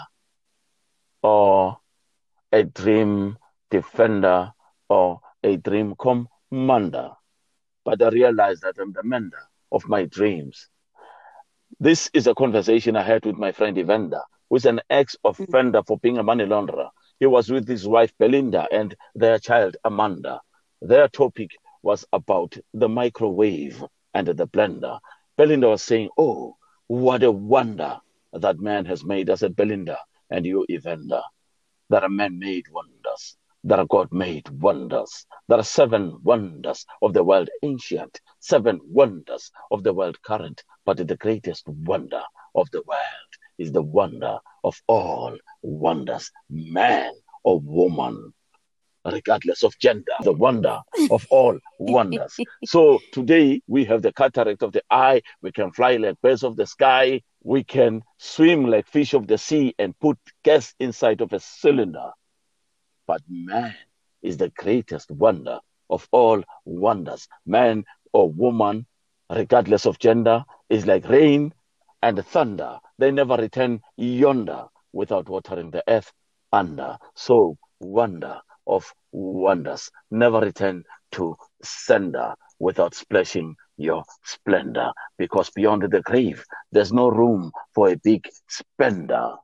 or 1.24 1.77
a 2.51 2.63
dream 2.63 3.38
defender 3.69 4.53
or 4.89 5.19
a 5.43 5.57
dream 5.57 5.95
commander. 5.95 7.12
But 7.86 8.01
I 8.01 8.10
realize 8.10 8.62
that 8.62 8.77
I'm 8.79 8.93
the 8.93 9.03
mender 9.03 9.41
of 9.72 9.88
my 9.88 10.05
dreams. 10.05 10.69
This 11.79 12.10
is 12.13 12.27
a 12.27 12.36
conversation 12.36 12.95
I 12.95 13.03
had 13.03 13.25
with 13.25 13.38
my 13.38 13.51
friend 13.51 13.77
Evander, 13.77 14.22
who's 14.50 14.65
an 14.65 14.81
ex 14.89 15.15
offender 15.24 15.81
for 15.88 15.98
being 16.00 16.17
a 16.17 16.24
money 16.24 16.45
launderer. 16.45 16.89
He 17.19 17.25
was 17.25 17.50
with 17.50 17.67
his 17.67 17.88
wife 17.88 18.13
Belinda 18.17 18.67
and 18.72 18.95
their 19.13 19.39
child 19.39 19.77
Amanda. 19.86 20.41
Their 20.81 21.07
topic 21.07 21.51
was 21.81 22.05
about 22.12 22.57
the 22.74 22.89
microwave 22.89 23.84
and 24.13 24.27
the 24.27 24.48
blender. 24.48 25.00
Belinda 25.38 25.69
was 25.69 25.81
saying, 25.84 26.10
Oh, 26.17 26.57
what 26.88 27.24
a 27.24 27.31
wonder 27.31 28.00
that 28.34 28.60
man 28.60 28.86
has 28.86 29.05
made. 29.05 29.29
I 29.29 29.36
said, 29.36 29.55
Belinda, 29.55 29.98
and 30.29 30.45
you, 30.45 30.65
Evander, 30.69 31.22
that 31.89 32.03
a 32.03 32.10
man 32.10 32.38
made 32.38 32.67
wonders, 32.69 33.38
that 33.63 33.79
a 33.79 33.86
God 33.86 34.12
made 34.12 34.50
wonders. 34.50 35.25
There 35.48 35.60
are 35.60 35.63
seven 35.63 36.19
wonders 36.24 36.86
of 37.01 37.13
the 37.13 37.24
world 37.24 37.50
ancient, 37.63 38.19
seven 38.39 38.79
wonders 38.84 39.51
of 39.72 39.84
the 39.84 39.93
world 39.93 40.22
current, 40.22 40.63
but 40.86 40.98
the 40.98 41.17
greatest 41.17 41.67
wonder 41.67 42.22
of 42.55 42.69
the 42.72 42.84
world 42.86 43.31
is 43.57 43.72
the 43.72 43.81
wonder 43.81 44.39
of 44.65 44.81
all 44.88 45.38
wonders, 45.62 46.31
man 46.50 47.13
or 47.43 47.60
woman, 47.60 48.34
regardless 49.05 49.63
of 49.63 49.77
gender, 49.77 50.12
the 50.24 50.34
wonder 50.34 50.81
of 51.12 51.25
all 51.29 51.57
wonders. 51.79 52.36
So 52.65 53.00
today 53.13 53.62
we 53.67 53.86
have 53.86 54.01
the 54.01 54.12
cataract 54.12 54.63
of 54.63 54.72
the 54.72 54.81
eye, 54.89 55.22
we 55.43 55.51
can 55.51 55.72
fly 55.72 55.98
like 55.98 56.19
birds 56.19 56.43
of 56.43 56.55
the 56.55 56.65
sky, 56.65 57.22
we 57.43 57.63
can 57.63 58.01
swim 58.17 58.65
like 58.65 58.88
fish 58.88 59.13
of 59.13 59.27
the 59.27 59.38
sea 59.38 59.75
and 59.77 59.98
put 60.00 60.17
gas 60.43 60.74
inside 60.79 61.22
of 61.22 61.31
a 61.31 61.39
cylinder. 61.39 62.10
But 63.05 63.22
man 63.29 63.75
is 64.24 64.38
the 64.38 64.50
greatest 64.50 65.12
wonder 65.12 65.60
of 65.91 66.07
all 66.12 66.43
wonders. 66.65 67.27
Man 67.45 67.86
or 68.13 68.31
woman, 68.31 68.88
regardless 69.29 69.86
of 69.86 70.00
gender, 70.00 70.43
is 70.69 70.88
like 70.88 71.07
rain 71.07 71.53
and 72.01 72.25
thunder. 72.25 72.79
They 72.97 73.11
never 73.11 73.35
return 73.35 73.81
yonder 73.97 74.67
without 74.93 75.27
watering 75.27 75.71
the 75.71 75.83
earth 75.87 76.11
under. 76.51 76.97
So, 77.15 77.57
wonder 77.79 78.39
of 78.67 78.91
wonders. 79.11 79.91
Never 80.11 80.39
return 80.39 80.83
to 81.11 81.35
sender 81.61 82.33
without 82.59 82.95
splashing 82.95 83.55
your 83.77 84.03
splendor. 84.23 84.91
Because 85.17 85.49
beyond 85.49 85.83
the 85.83 86.01
grave, 86.01 86.45
there's 86.71 86.93
no 86.93 87.09
room 87.09 87.51
for 87.73 87.89
a 87.89 87.97
big 87.97 88.27
spender. 88.47 89.35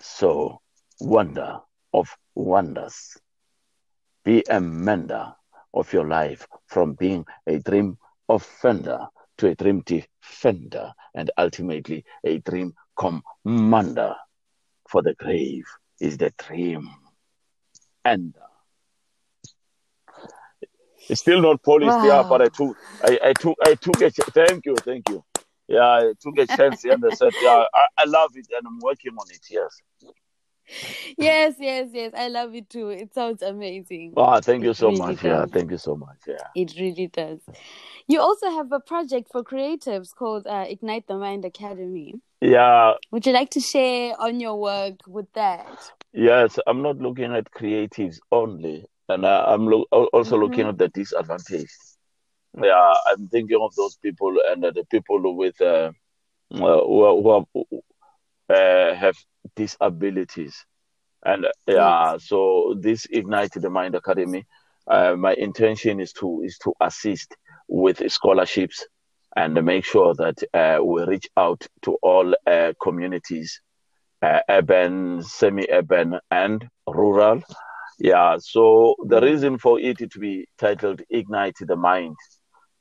So, 0.00 0.60
wonder 1.00 1.60
of 1.92 2.08
wonders. 2.34 3.16
Be 4.24 4.42
a 4.48 4.60
mender 4.60 5.34
of 5.74 5.92
your 5.92 6.06
life 6.06 6.46
from 6.66 6.94
being 6.94 7.26
a 7.46 7.58
dream 7.58 7.98
offender 8.28 9.06
to 9.38 9.48
a 9.48 9.54
dream 9.54 9.82
defender 9.84 10.92
and 11.14 11.30
ultimately 11.38 12.04
a 12.24 12.38
dream 12.38 12.74
commander. 12.96 14.14
For 14.88 15.02
the 15.02 15.14
grave 15.14 15.66
is 16.00 16.16
the 16.18 16.32
dream 16.38 16.88
ender. 18.04 18.38
Uh, 20.08 20.26
it's 21.08 21.20
still 21.20 21.40
not 21.40 21.62
polished, 21.62 21.98
yeah, 22.04 22.24
but 22.28 22.42
I 22.42 22.48
took, 22.48 22.76
I, 23.02 23.18
I 23.24 23.32
took, 23.32 23.56
I 23.64 23.74
took 23.74 24.00
a, 24.00 24.10
thank 24.10 24.66
you, 24.66 24.76
thank 24.76 25.08
you. 25.08 25.24
Yeah, 25.68 25.80
I 25.80 26.12
took 26.20 26.38
a 26.38 26.46
chance 26.46 26.84
and 26.84 27.04
I 27.04 27.10
said, 27.14 27.34
yeah, 27.40 27.64
I, 27.74 27.86
I 27.98 28.04
love 28.04 28.30
it 28.36 28.46
and 28.56 28.66
I'm 28.66 28.78
working 28.80 29.12
on 29.18 29.26
it, 29.30 29.44
yes. 29.50 29.82
yes, 31.18 31.54
yes, 31.58 31.88
yes. 31.92 32.12
I 32.16 32.28
love 32.28 32.54
it 32.54 32.68
too. 32.70 32.88
It 32.90 33.14
sounds 33.14 33.42
amazing. 33.42 34.14
Ah, 34.16 34.40
thank 34.40 34.64
you 34.64 34.70
It 34.70 34.76
so 34.76 34.88
really 34.88 34.98
much, 34.98 35.24
yeah, 35.24 35.46
thank 35.46 35.70
you 35.70 35.78
so 35.78 35.96
much, 35.96 36.18
yeah. 36.26 36.36
It 36.54 36.74
really 36.78 37.08
does. 37.08 37.40
You 38.08 38.20
also 38.20 38.50
have 38.50 38.70
a 38.72 38.80
project 38.80 39.28
for 39.32 39.42
creatives 39.42 40.14
called 40.14 40.46
uh, 40.46 40.64
Ignite 40.68 41.06
the 41.06 41.16
Mind 41.16 41.44
Academy. 41.44 42.14
Yeah, 42.40 42.94
Would 43.10 43.26
you 43.26 43.32
like 43.32 43.50
to 43.50 43.60
share 43.60 44.14
on 44.20 44.40
your 44.40 44.60
work 44.60 45.00
with 45.06 45.32
that? 45.32 45.66
Yes, 46.12 46.58
I'm 46.66 46.82
not 46.82 46.98
looking 46.98 47.32
at 47.34 47.50
creatives 47.50 48.18
only, 48.30 48.84
and 49.08 49.26
I, 49.26 49.52
I'm 49.52 49.66
lo- 49.66 49.86
also 49.90 50.36
looking 50.36 50.64
Mhm. 50.66 50.68
at 50.70 50.78
the 50.78 50.88
disadvantaged. 50.88 51.70
yeah, 52.62 52.94
I'm 53.06 53.28
thinking 53.28 53.60
of 53.60 53.74
those 53.74 53.96
people 53.96 54.34
and 54.48 54.64
uh, 54.64 54.70
the 54.70 54.84
people 54.84 55.36
with 55.36 55.60
uh, 55.60 55.92
who, 56.50 56.58
who, 56.58 57.46
who 57.54 57.82
uh, 58.48 58.94
have 58.94 59.16
disabilities. 59.54 60.64
And 61.24 61.46
yeah, 61.66 62.18
so 62.18 62.76
this 62.78 63.06
Ignite 63.10 63.52
the 63.54 63.70
Mind 63.70 63.94
Academy, 63.94 64.46
uh, 64.86 65.16
my 65.16 65.34
intention 65.34 66.00
is 66.00 66.12
to 66.14 66.42
is 66.44 66.58
to 66.58 66.72
assist 66.80 67.36
with 67.68 68.10
scholarships 68.10 68.86
and 69.34 69.62
make 69.64 69.84
sure 69.84 70.14
that 70.14 70.42
uh, 70.54 70.82
we 70.82 71.04
reach 71.04 71.28
out 71.36 71.66
to 71.82 71.96
all 72.02 72.34
uh, 72.46 72.72
communities, 72.80 73.60
uh, 74.22 74.40
urban, 74.48 75.22
semi-urban, 75.22 76.18
and 76.30 76.66
rural. 76.86 77.42
Yeah, 77.98 78.36
so 78.38 78.94
the 79.06 79.20
reason 79.20 79.58
for 79.58 79.80
it 79.80 79.98
to 79.98 80.18
be 80.18 80.46
titled 80.58 81.02
Ignite 81.10 81.56
the 81.60 81.76
Mind, 81.76 82.16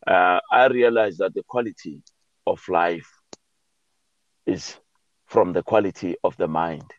uh, 0.05 0.39
I 0.51 0.67
realize 0.67 1.17
that 1.17 1.33
the 1.33 1.43
quality 1.47 2.01
of 2.45 2.61
life 2.69 3.09
is 4.45 4.77
from 5.35 5.51
the 5.51 5.63
quality 5.63 6.15
of 6.23 6.37
the 6.37 6.47
mind. 6.47 6.89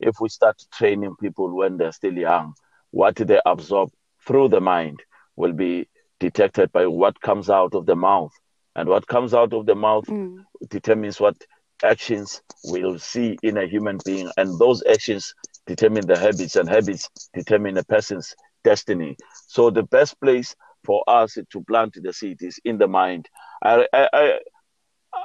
If 0.00 0.20
we 0.20 0.28
start 0.28 0.62
training 0.70 1.16
people 1.18 1.56
when 1.56 1.78
they're 1.78 1.92
still 1.92 2.12
young, 2.12 2.52
what 2.90 3.16
they 3.16 3.40
absorb 3.46 3.88
through 4.26 4.48
the 4.50 4.60
mind 4.60 5.02
will 5.34 5.54
be 5.54 5.88
detected 6.20 6.70
by 6.72 6.88
what 6.88 7.18
comes 7.22 7.48
out 7.48 7.74
of 7.74 7.86
the 7.86 7.96
mouth. 7.96 8.32
And 8.74 8.86
what 8.86 9.06
comes 9.06 9.32
out 9.32 9.54
of 9.54 9.64
the 9.64 9.74
mouth 9.74 10.04
mm. 10.08 10.44
determines 10.68 11.18
what 11.18 11.36
actions 11.82 12.42
we'll 12.64 12.98
see 12.98 13.38
in 13.42 13.56
a 13.56 13.66
human 13.66 13.98
being. 14.04 14.30
And 14.36 14.58
those 14.58 14.82
actions 14.86 15.32
determine 15.66 16.06
the 16.06 16.18
habits, 16.18 16.56
and 16.56 16.68
habits 16.68 17.08
determine 17.32 17.78
a 17.78 17.84
person's 17.84 18.34
destiny. 18.62 19.16
So 19.46 19.70
the 19.70 19.84
best 19.84 20.20
place 20.20 20.54
for 20.84 21.02
us 21.06 21.38
to 21.50 21.60
plant 21.62 21.96
the 22.02 22.12
seed 22.12 22.42
is 22.42 22.60
in 22.62 22.76
the 22.76 22.88
mind. 22.88 23.30
I, 23.62 23.86
I, 23.90 24.08
I, 24.12 24.38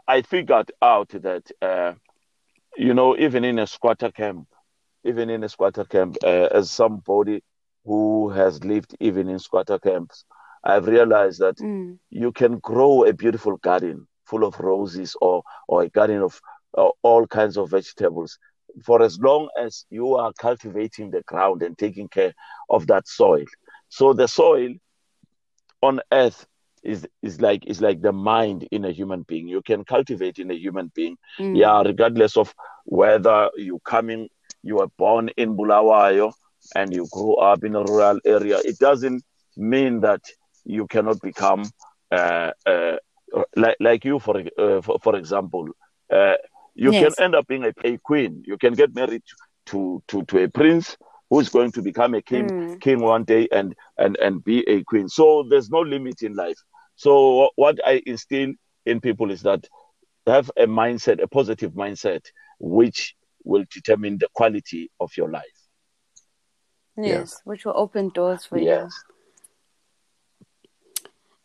I 0.08 0.22
figured 0.22 0.72
out 0.82 1.10
that, 1.10 1.52
uh, 1.62 1.96
you 2.78 2.94
know, 2.94 3.18
even 3.18 3.44
in 3.44 3.60
a 3.60 3.68
squatter 3.68 4.12
camp, 4.12 4.48
even 5.04 5.30
in 5.30 5.44
a 5.44 5.50
squatter 5.50 5.84
camp, 5.84 6.18
uh, 6.24 6.48
as 6.52 6.72
somebody 6.72 7.44
who 7.86 8.30
has 8.30 8.64
lived 8.64 8.96
even 9.00 9.30
in 9.30 9.40
squatter 9.40 9.80
camps, 9.80 10.26
I've 10.64 10.88
realized 10.88 11.40
that 11.40 11.58
mm. 11.58 11.98
you 12.10 12.32
can 12.32 12.60
grow 12.60 13.04
a 13.06 13.14
beautiful 13.14 13.58
garden 13.58 14.08
full 14.26 14.44
of 14.44 14.60
roses 14.60 15.16
or, 15.20 15.44
or 15.68 15.84
a 15.84 15.90
garden 15.90 16.22
of 16.22 16.40
uh, 16.78 16.90
all 17.02 17.26
kinds 17.28 17.58
of 17.58 17.72
vegetables 17.72 18.38
for 18.84 19.02
as 19.02 19.20
long 19.20 19.50
as 19.60 19.86
you 19.90 20.16
are 20.16 20.32
cultivating 20.40 21.12
the 21.12 21.22
ground 21.24 21.62
and 21.64 21.78
taking 21.78 22.08
care 22.08 22.34
of 22.70 22.88
that 22.88 23.08
soil. 23.08 23.44
So 23.90 24.14
the 24.14 24.28
soil 24.28 24.76
on 25.82 26.00
earth 26.12 26.46
is 26.84 27.08
is 27.22 27.42
like 27.42 27.66
is 27.68 27.82
like 27.82 28.02
the 28.02 28.12
mind 28.12 28.68
in 28.72 28.86
a 28.86 28.92
human 28.92 29.24
being. 29.24 29.48
You 29.48 29.62
can 29.62 29.84
cultivate 29.84 30.40
in 30.40 30.52
a 30.52 30.56
human 30.56 30.92
being, 30.96 31.18
mm. 31.40 31.58
yeah, 31.58 31.82
regardless 31.82 32.38
of 32.38 32.54
whether 32.86 33.50
you 33.56 33.80
coming, 33.86 34.30
you 34.64 34.76
were 34.78 34.90
born 34.98 35.30
in 35.38 35.56
Bulawayo 35.56 36.34
and 36.76 36.94
you 36.94 37.08
grew 37.12 37.36
up 37.36 37.64
in 37.64 37.76
a 37.76 37.84
rural 37.84 38.20
area. 38.26 38.60
It 38.64 38.80
doesn't 38.80 39.24
mean 39.58 40.02
that 40.02 40.22
you 40.66 40.88
cannot 40.88 41.20
become 41.22 41.64
uh, 42.12 42.52
uh, 42.66 42.98
like 43.56 43.78
like 43.80 44.06
you 44.06 44.20
for 44.20 44.40
uh, 44.58 44.82
for, 44.82 45.00
for, 45.02 45.16
example. 45.16 45.70
Uh, 46.12 46.36
you 46.76 46.92
yes. 46.92 47.16
can 47.16 47.26
end 47.26 47.36
up 47.36 47.48
being 47.48 47.66
a, 47.66 47.74
a, 47.84 47.98
queen. 47.98 48.44
You 48.46 48.58
can 48.58 48.74
get 48.74 48.94
married 48.96 49.24
to 49.68 50.02
to 50.08 50.24
to 50.26 50.44
a 50.44 50.48
prince 50.48 50.98
who's 51.30 51.50
going 51.50 51.72
to 51.72 51.82
become 51.82 52.14
a 52.14 52.22
king 52.22 52.50
mm. 52.50 52.82
king 52.82 53.02
one 53.02 53.24
day 53.24 53.48
and 53.52 53.76
and 53.98 54.18
and 54.18 54.44
be 54.44 54.68
a 54.68 54.84
queen. 54.84 55.08
So 55.10 55.46
there's 55.50 55.70
no 55.70 55.80
limit 55.80 56.22
in 56.22 56.36
life. 56.36 56.58
So 57.02 57.50
what 57.56 57.80
I 57.84 58.04
instill 58.06 58.54
in 58.86 59.02
people 59.02 59.32
is 59.32 59.42
that 59.42 59.68
have 60.28 60.52
a 60.56 60.68
mindset, 60.68 61.20
a 61.20 61.28
positive 61.28 61.72
mindset, 61.72 62.28
which 62.60 63.16
will 63.44 63.66
determine 63.74 64.20
the 64.20 64.28
quality 64.36 64.92
of 65.00 65.10
your 65.18 65.32
life. 65.32 65.44
Yes, 66.96 67.08
yes. 67.08 67.42
which 67.44 67.66
will 67.66 67.74
open 67.76 68.10
doors 68.10 68.46
for 68.46 68.60
yes. 68.60 68.94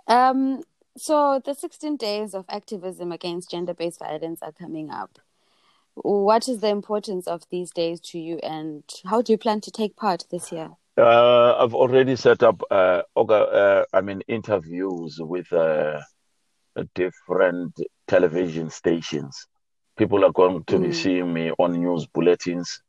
you. 0.09 0.14
Um, 0.14 0.62
so 0.98 1.40
the 1.42 1.54
16 1.54 1.96
days 1.96 2.35
of 2.35 2.44
activism 2.50 3.11
against 3.11 3.50
gender-based 3.50 4.00
violence 4.00 4.40
are 4.42 4.52
coming 4.52 4.90
up. 4.90 5.18
What 5.94 6.50
is 6.50 6.61
the 6.61 6.68
importance 6.68 7.26
of 7.26 7.44
these 7.50 7.70
days 7.70 7.98
to 8.11 8.18
you, 8.18 8.37
and 8.42 8.83
how 9.07 9.22
do 9.22 9.33
you 9.33 9.38
plan 9.38 9.62
to 9.62 9.70
take 9.70 9.96
part 9.96 10.26
this 10.31 10.52
year? 10.52 10.72
Uh, 10.98 11.56
I've 11.59 11.74
already 11.74 12.16
set 12.16 12.42
up, 12.42 12.62
uh, 12.70 13.02
uh, 13.14 13.85
I 13.92 14.00
mean, 14.00 14.22
interviews 14.28 15.18
with 15.20 15.52
uh, 15.52 16.00
different 16.94 17.78
television 18.09 18.70
stations. 18.70 19.46
People 19.98 20.24
are 20.24 20.32
going 20.32 20.64
to 20.64 20.78
mm. 20.78 20.82
be 20.85 20.92
seeing 20.92 21.32
me 21.32 21.50
on 21.59 21.72
news 21.72 22.06
bulletins, 22.06 22.80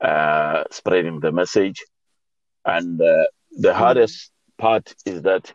uh, 0.00 0.64
spreading 0.70 1.20
the 1.20 1.32
message. 1.32 1.84
And 2.64 2.98
uh, 3.00 3.24
the 3.50 3.70
mm. 3.70 3.74
hardest 3.74 4.30
part 4.56 4.94
is 5.04 5.20
that 5.22 5.52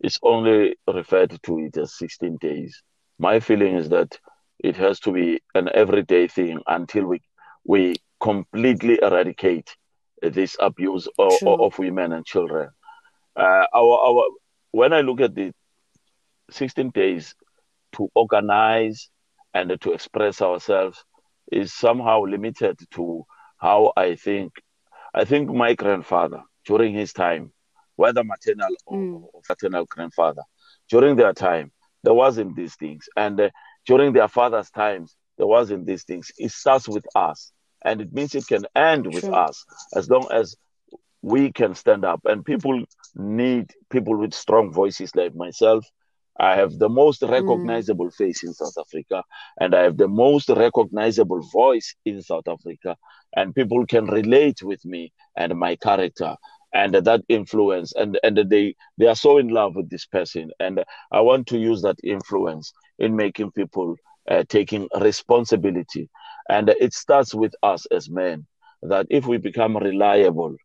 it's 0.00 0.18
only 0.22 0.76
referred 0.86 1.38
to 1.42 1.58
it 1.58 1.76
as 1.76 1.98
16 1.98 2.38
days. 2.40 2.82
My 3.18 3.40
feeling 3.40 3.76
is 3.76 3.90
that 3.90 4.18
it 4.58 4.76
has 4.76 5.00
to 5.00 5.12
be 5.12 5.40
an 5.54 5.68
everyday 5.74 6.28
thing 6.28 6.60
until 6.66 7.06
we 7.06 7.20
we 7.64 7.96
completely 8.20 8.98
eradicate 9.02 9.76
this 10.22 10.56
abuse 10.58 11.08
of, 11.18 11.32
of 11.42 11.78
women 11.78 12.12
and 12.12 12.24
children. 12.24 12.70
Uh, 13.36 13.66
our, 13.74 13.98
our, 13.98 14.24
when 14.70 14.92
I 14.92 15.02
look 15.02 15.20
at 15.20 15.34
the 15.34 15.52
16 16.50 16.90
days 16.90 17.34
to 17.92 18.08
organize 18.14 19.08
and 19.54 19.80
to 19.80 19.92
express 19.92 20.40
ourselves 20.40 21.04
is 21.50 21.72
somehow 21.72 22.22
limited 22.22 22.78
to 22.92 23.24
how 23.58 23.92
I 23.96 24.16
think. 24.16 24.52
I 25.14 25.24
think 25.24 25.50
my 25.50 25.74
grandfather 25.74 26.42
during 26.66 26.94
his 26.94 27.12
time, 27.12 27.52
whether 27.96 28.22
maternal 28.22 28.74
or, 28.84 28.98
mm. 28.98 29.22
or 29.32 29.40
paternal 29.46 29.86
grandfather, 29.86 30.42
during 30.90 31.16
their 31.16 31.32
time, 31.32 31.72
there 32.02 32.14
wasn't 32.14 32.54
these 32.54 32.74
things. 32.76 33.08
And 33.16 33.40
uh, 33.40 33.50
during 33.86 34.12
their 34.12 34.28
father's 34.28 34.70
times, 34.70 35.16
there 35.38 35.46
wasn't 35.46 35.86
these 35.86 36.04
things. 36.04 36.30
It 36.36 36.50
starts 36.50 36.88
with 36.88 37.06
us 37.14 37.52
and 37.86 38.00
it 38.00 38.12
means 38.12 38.34
it 38.34 38.46
can 38.46 38.66
end 38.74 39.06
with 39.14 39.24
us 39.24 39.64
as 39.94 40.10
long 40.10 40.26
as 40.32 40.56
we 41.22 41.52
can 41.52 41.74
stand 41.74 42.04
up. 42.04 42.20
And 42.24 42.44
people 42.44 42.84
need 43.14 43.70
people 43.90 44.16
with 44.16 44.34
strong 44.34 44.72
voices 44.72 45.14
like 45.14 45.34
myself. 45.34 45.86
I 46.38 46.56
have 46.56 46.78
the 46.78 46.88
most 46.88 47.22
mm. 47.22 47.30
recognizable 47.30 48.08
mm. 48.08 48.14
face 48.14 48.42
in 48.44 48.52
south 48.52 48.76
africa 48.78 49.24
and 49.58 49.74
i 49.74 49.82
have 49.82 49.96
the 49.96 50.12
most 50.24 50.50
recognizable 50.50 51.40
voice 51.50 51.94
in 52.04 52.20
south 52.20 52.48
africa. 52.48 52.96
And 53.34 53.54
people 53.54 53.86
can 53.86 54.06
relate 54.06 54.62
with 54.62 54.84
me 54.84 55.12
and 55.36 55.58
my 55.58 55.76
character 55.76 56.36
and 56.74 56.94
that 56.94 57.22
influence. 57.28 57.94
And 57.94 58.18
and 58.22 58.36
they 58.50 58.74
they 58.98 59.06
are 59.06 59.16
so 59.26 59.38
in 59.38 59.48
love 59.48 59.76
with 59.76 59.88
this 59.88 60.06
person. 60.06 60.50
And 60.60 60.84
i 61.12 61.20
want 61.20 61.46
to 61.48 61.58
use 61.58 61.80
that 61.82 61.98
influence 62.04 62.72
in 62.98 63.16
making 63.16 63.52
people 63.52 63.96
uh, 64.28 64.44
taking 64.48 64.88
responsibility 65.00 66.08
and 66.48 66.68
it 66.68 66.94
starts 66.94 67.34
with 67.34 67.54
us 67.62 67.86
as 67.86 68.08
men 68.08 68.46
that 68.82 69.06
if 69.10 69.26
we 69.26 69.36
become 69.36 69.76
reliable 69.76 70.56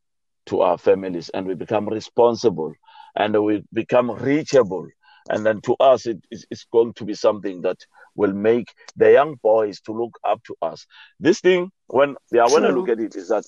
to 0.47 0.61
our 0.61 0.77
families 0.77 1.29
and 1.29 1.47
we 1.47 1.55
become 1.55 1.87
responsible 1.87 2.73
and 3.15 3.41
we 3.43 3.63
become 3.73 4.11
reachable, 4.11 4.87
and 5.29 5.45
then 5.45 5.61
to 5.61 5.75
us, 5.79 6.05
it 6.05 6.17
is 6.31 6.65
going 6.71 6.93
to 6.93 7.05
be 7.05 7.13
something 7.13 7.61
that 7.61 7.77
will 8.15 8.33
make 8.33 8.73
the 8.95 9.11
young 9.11 9.35
boys 9.41 9.79
to 9.81 9.91
look 9.91 10.17
up 10.27 10.43
to 10.45 10.55
us. 10.61 10.85
This 11.19 11.41
thing, 11.41 11.71
when 11.87 12.15
yeah, 12.31 12.47
when 12.49 12.65
I 12.65 12.69
look 12.69 12.89
at 12.89 12.99
it, 12.99 13.15
is 13.15 13.29
that 13.29 13.45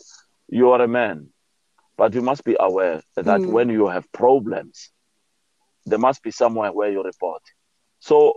you 0.47 0.71
are 0.71 0.81
a 0.81 0.87
man, 0.87 1.29
but 1.97 2.13
you 2.13 2.21
must 2.21 2.43
be 2.43 2.55
aware 2.59 3.01
that 3.15 3.25
mm. 3.25 3.47
when 3.47 3.69
you 3.69 3.87
have 3.87 4.11
problems, 4.11 4.91
there 5.85 5.99
must 5.99 6.21
be 6.21 6.31
somewhere 6.31 6.71
where 6.71 6.91
you 6.91 7.03
report. 7.03 7.41
So, 7.99 8.35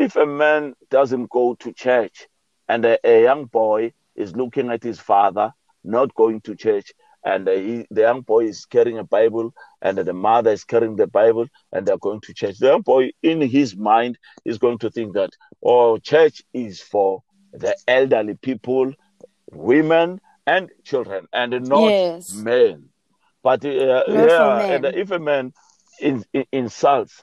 if 0.00 0.16
a 0.16 0.24
man 0.24 0.74
doesn't 0.88 1.28
go 1.28 1.54
to 1.56 1.72
church 1.74 2.26
and 2.68 2.86
a, 2.86 2.98
a 3.04 3.22
young 3.22 3.44
boy 3.44 3.92
is 4.16 4.34
looking 4.34 4.70
at 4.70 4.82
his 4.82 4.98
father 4.98 5.52
not 5.84 6.14
going 6.14 6.40
to 6.40 6.54
church 6.56 6.92
and 7.22 7.46
he, 7.46 7.86
the 7.90 8.00
young 8.00 8.22
boy 8.22 8.46
is 8.46 8.64
carrying 8.64 8.96
a 8.96 9.04
bible 9.04 9.52
and 9.82 9.98
the 9.98 10.12
mother 10.12 10.52
is 10.52 10.64
carrying 10.64 10.96
the 10.96 11.06
bible 11.06 11.46
and 11.72 11.84
they're 11.84 11.98
going 11.98 12.20
to 12.22 12.32
church 12.32 12.56
the 12.58 12.68
young 12.68 12.80
boy 12.80 13.10
in 13.22 13.42
his 13.42 13.76
mind 13.76 14.16
is 14.46 14.56
going 14.56 14.78
to 14.78 14.90
think 14.90 15.12
that 15.12 15.30
oh 15.62 15.98
church 15.98 16.42
is 16.54 16.80
for 16.80 17.22
the 17.52 17.76
elderly 17.86 18.34
people 18.34 18.90
women 19.52 20.18
and 20.46 20.70
children 20.82 21.26
and 21.34 21.52
not 21.68 21.90
yes. 21.90 22.32
men 22.32 22.88
but 23.42 23.62
uh, 23.66 24.02
yeah 24.08 24.60
and 24.62 24.86
if 24.86 25.10
a 25.10 25.18
man 25.18 25.52
in, 26.00 26.24
in, 26.32 26.46
insults 26.52 27.22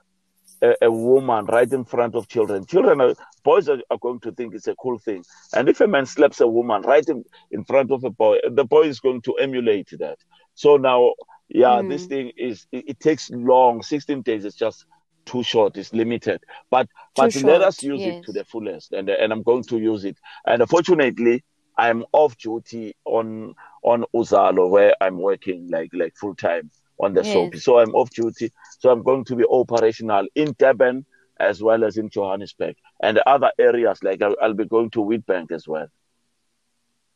a, 0.62 0.76
a, 0.82 0.91
woman 0.91 1.46
right 1.46 1.72
in 1.72 1.86
front 1.86 2.15
of 2.15 2.28
children. 2.28 2.65
Children, 2.65 3.02
are, 3.02 3.15
boys 3.43 3.70
are, 3.70 3.80
are, 3.89 3.98
going 3.98 4.20
to 4.22 4.32
think 4.32 4.54
it's 4.54 4.67
a 4.67 4.76
cool 4.76 4.98
thing. 4.98 5.24
And 5.54 5.70
if 5.70 5.82
a 5.82 5.88
man 5.88 6.06
slaps 6.06 6.41
a 6.41 6.48
woman 6.48 6.82
right 6.84 7.08
in, 7.08 7.24
in 7.52 7.63
front 7.63 7.91
of 7.91 8.04
a 8.04 8.10
boy, 8.10 8.38
the 8.50 8.65
boy 8.65 8.84
is 8.84 9.00
going 9.00 9.22
to 9.22 9.34
emulate 9.36 9.89
that. 10.00 10.17
So 10.56 10.78
now, 10.78 11.13
yeah, 11.50 11.80
mm. 11.82 11.89
this 11.89 12.06
thing 12.06 12.32
is, 12.38 12.67
it, 12.72 12.89
it, 12.89 13.00
takes 13.00 13.30
long, 13.30 13.82
16 13.82 14.22
days 14.22 14.46
is 14.46 14.56
just 14.56 14.86
too 15.26 15.43
short. 15.43 15.78
It's 15.78 15.93
limited. 15.93 16.41
But 16.72 16.88
Too 16.88 16.93
but 17.15 17.36
let 17.43 17.62
us 17.62 17.80
short, 17.80 18.00
use 18.00 18.02
it 18.02 18.24
to 18.26 18.32
the 18.32 18.43
fullest, 18.43 18.93
and 18.93 19.10
and 19.10 19.32
I'm 19.32 19.43
going 19.43 19.63
to 19.63 19.78
use 19.78 20.06
it. 20.06 20.17
And 20.46 20.67
fortunately, 20.67 21.43
I'm 21.78 22.06
off 22.13 22.38
duty 22.38 22.96
on 23.06 23.54
on 23.84 24.06
Uzalo 24.15 24.70
where 24.70 24.93
I'm 25.02 25.20
working 25.20 25.70
like 25.70 25.91
like 25.93 26.15
full 26.15 26.36
time 26.36 26.72
on 27.00 27.14
the 27.14 27.24
Yes. 27.24 27.34
soapy. 27.34 27.60
So 27.60 27.80
I'm 27.80 27.94
off 27.96 28.10
duty. 28.10 28.52
So 28.80 28.90
I'm 28.90 29.04
going 29.04 29.26
to 29.26 29.36
be 29.36 29.46
operational 29.50 30.28
in 30.36 30.56
Durban 30.58 31.06
as 31.40 31.62
well 31.62 31.84
as 31.84 31.98
in 31.98 32.10
Johannesburg 32.10 32.76
and 33.02 33.20
other 33.20 33.52
areas. 33.60 34.04
Like 34.04 34.22
I'll, 34.22 34.36
I'll 34.42 34.54
be 34.54 34.66
going 34.66 34.90
to 34.92 35.00
Wheatbank 35.00 35.52
as 35.52 35.68
well. 35.68 35.88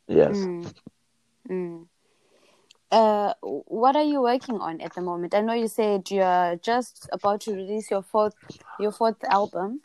Yes. 0.08 0.36
Mm. 0.36 0.74
Mm. 1.48 1.86
Uh, 2.90 3.32
what 3.40 3.96
are 3.96 4.04
you 4.04 4.20
working 4.20 4.60
on 4.60 4.80
at 4.82 4.94
the 4.94 5.00
moment? 5.00 5.34
I 5.34 5.40
know 5.40 5.54
you 5.54 5.66
said 5.66 6.10
you're 6.10 6.56
just 6.62 7.08
about 7.10 7.40
to 7.42 7.54
release 7.54 7.90
your 7.90 8.02
fourth 8.02 8.34
your 8.78 8.92
fourth 8.92 9.24
album. 9.24 9.80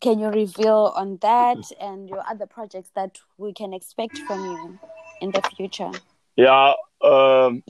Can 0.00 0.18
you 0.18 0.28
reveal 0.28 0.92
on 0.96 1.18
that 1.22 1.70
and 1.80 2.08
your 2.08 2.22
other 2.28 2.44
projects 2.44 2.90
that 2.94 3.18
we 3.38 3.52
can 3.52 3.72
expect 3.72 4.18
from 4.18 4.44
you 4.44 4.78
in 5.20 5.30
the 5.30 5.40
future? 5.56 5.92
Yeah. 6.36 6.74
Um, 7.00 7.62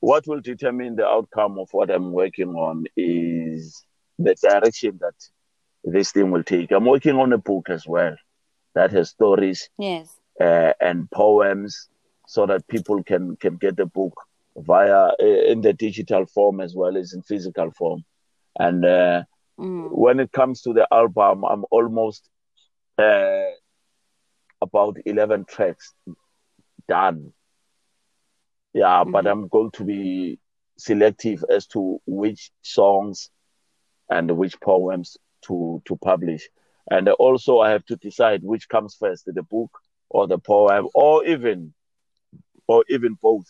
what 0.00 0.26
will 0.26 0.40
determine 0.40 0.96
the 0.96 1.06
outcome 1.06 1.58
of 1.58 1.68
what 1.72 1.90
I'm 1.90 2.12
working 2.12 2.54
on 2.54 2.84
is 2.96 3.84
the 4.18 4.34
direction 4.42 4.98
that 5.00 5.14
this 5.84 6.12
thing 6.12 6.30
will 6.30 6.42
take. 6.44 6.70
I'm 6.72 6.84
working 6.86 7.16
on 7.16 7.32
a 7.32 7.38
book 7.38 7.68
as 7.70 7.86
well 7.86 8.16
that 8.74 8.92
has 8.92 9.10
stories 9.10 9.68
Yes. 9.78 10.20
uh, 10.40 10.72
and 10.80 11.10
poems 11.10 11.88
so 12.26 12.46
that 12.46 12.66
people 12.68 13.02
can 13.02 13.36
can 13.36 13.56
get 13.56 13.76
the 13.76 13.86
book 13.86 14.14
via 14.56 15.10
uh, 15.20 15.24
in 15.52 15.60
the 15.62 15.72
digital 15.72 16.26
form 16.26 16.60
as 16.60 16.74
well 16.74 16.96
as 16.96 17.12
in 17.12 17.22
physical 17.22 17.70
form. 17.70 18.04
And 18.58 18.84
uh, 18.84 19.22
Mm. 19.58 19.90
when 19.90 20.20
it 20.20 20.32
comes 20.32 20.62
to 20.62 20.72
the 20.74 20.86
album, 20.92 21.44
I'm 21.44 21.64
almost 21.70 22.28
uh, 22.98 23.50
about 24.60 24.96
11 25.06 25.44
tracks 25.46 25.94
done. 26.88 27.32
Yeah, 28.76 29.04
but 29.04 29.26
Mhm. 29.26 29.28
I'm 29.28 29.48
going 29.48 29.72
to 29.72 29.84
be 29.84 30.40
selective 30.78 31.44
as 31.50 31.66
to 31.68 32.00
which 32.06 32.52
songs 32.62 33.30
and 34.10 34.30
which 34.36 34.60
poems 34.60 35.16
to 35.46 35.82
to 35.86 35.96
publish. 35.96 36.48
And 36.90 37.08
also, 37.08 37.60
I 37.60 37.70
have 37.70 37.84
to 37.86 37.96
decide 37.96 38.42
which 38.42 38.68
comes 38.68 38.96
first, 38.96 39.24
the 39.26 39.42
book 39.42 39.70
or 40.10 40.28
the 40.28 40.38
poem, 40.38 40.88
or 40.94 41.24
even 41.26 41.74
or 42.68 42.84
even 42.88 43.16
both. 43.22 43.46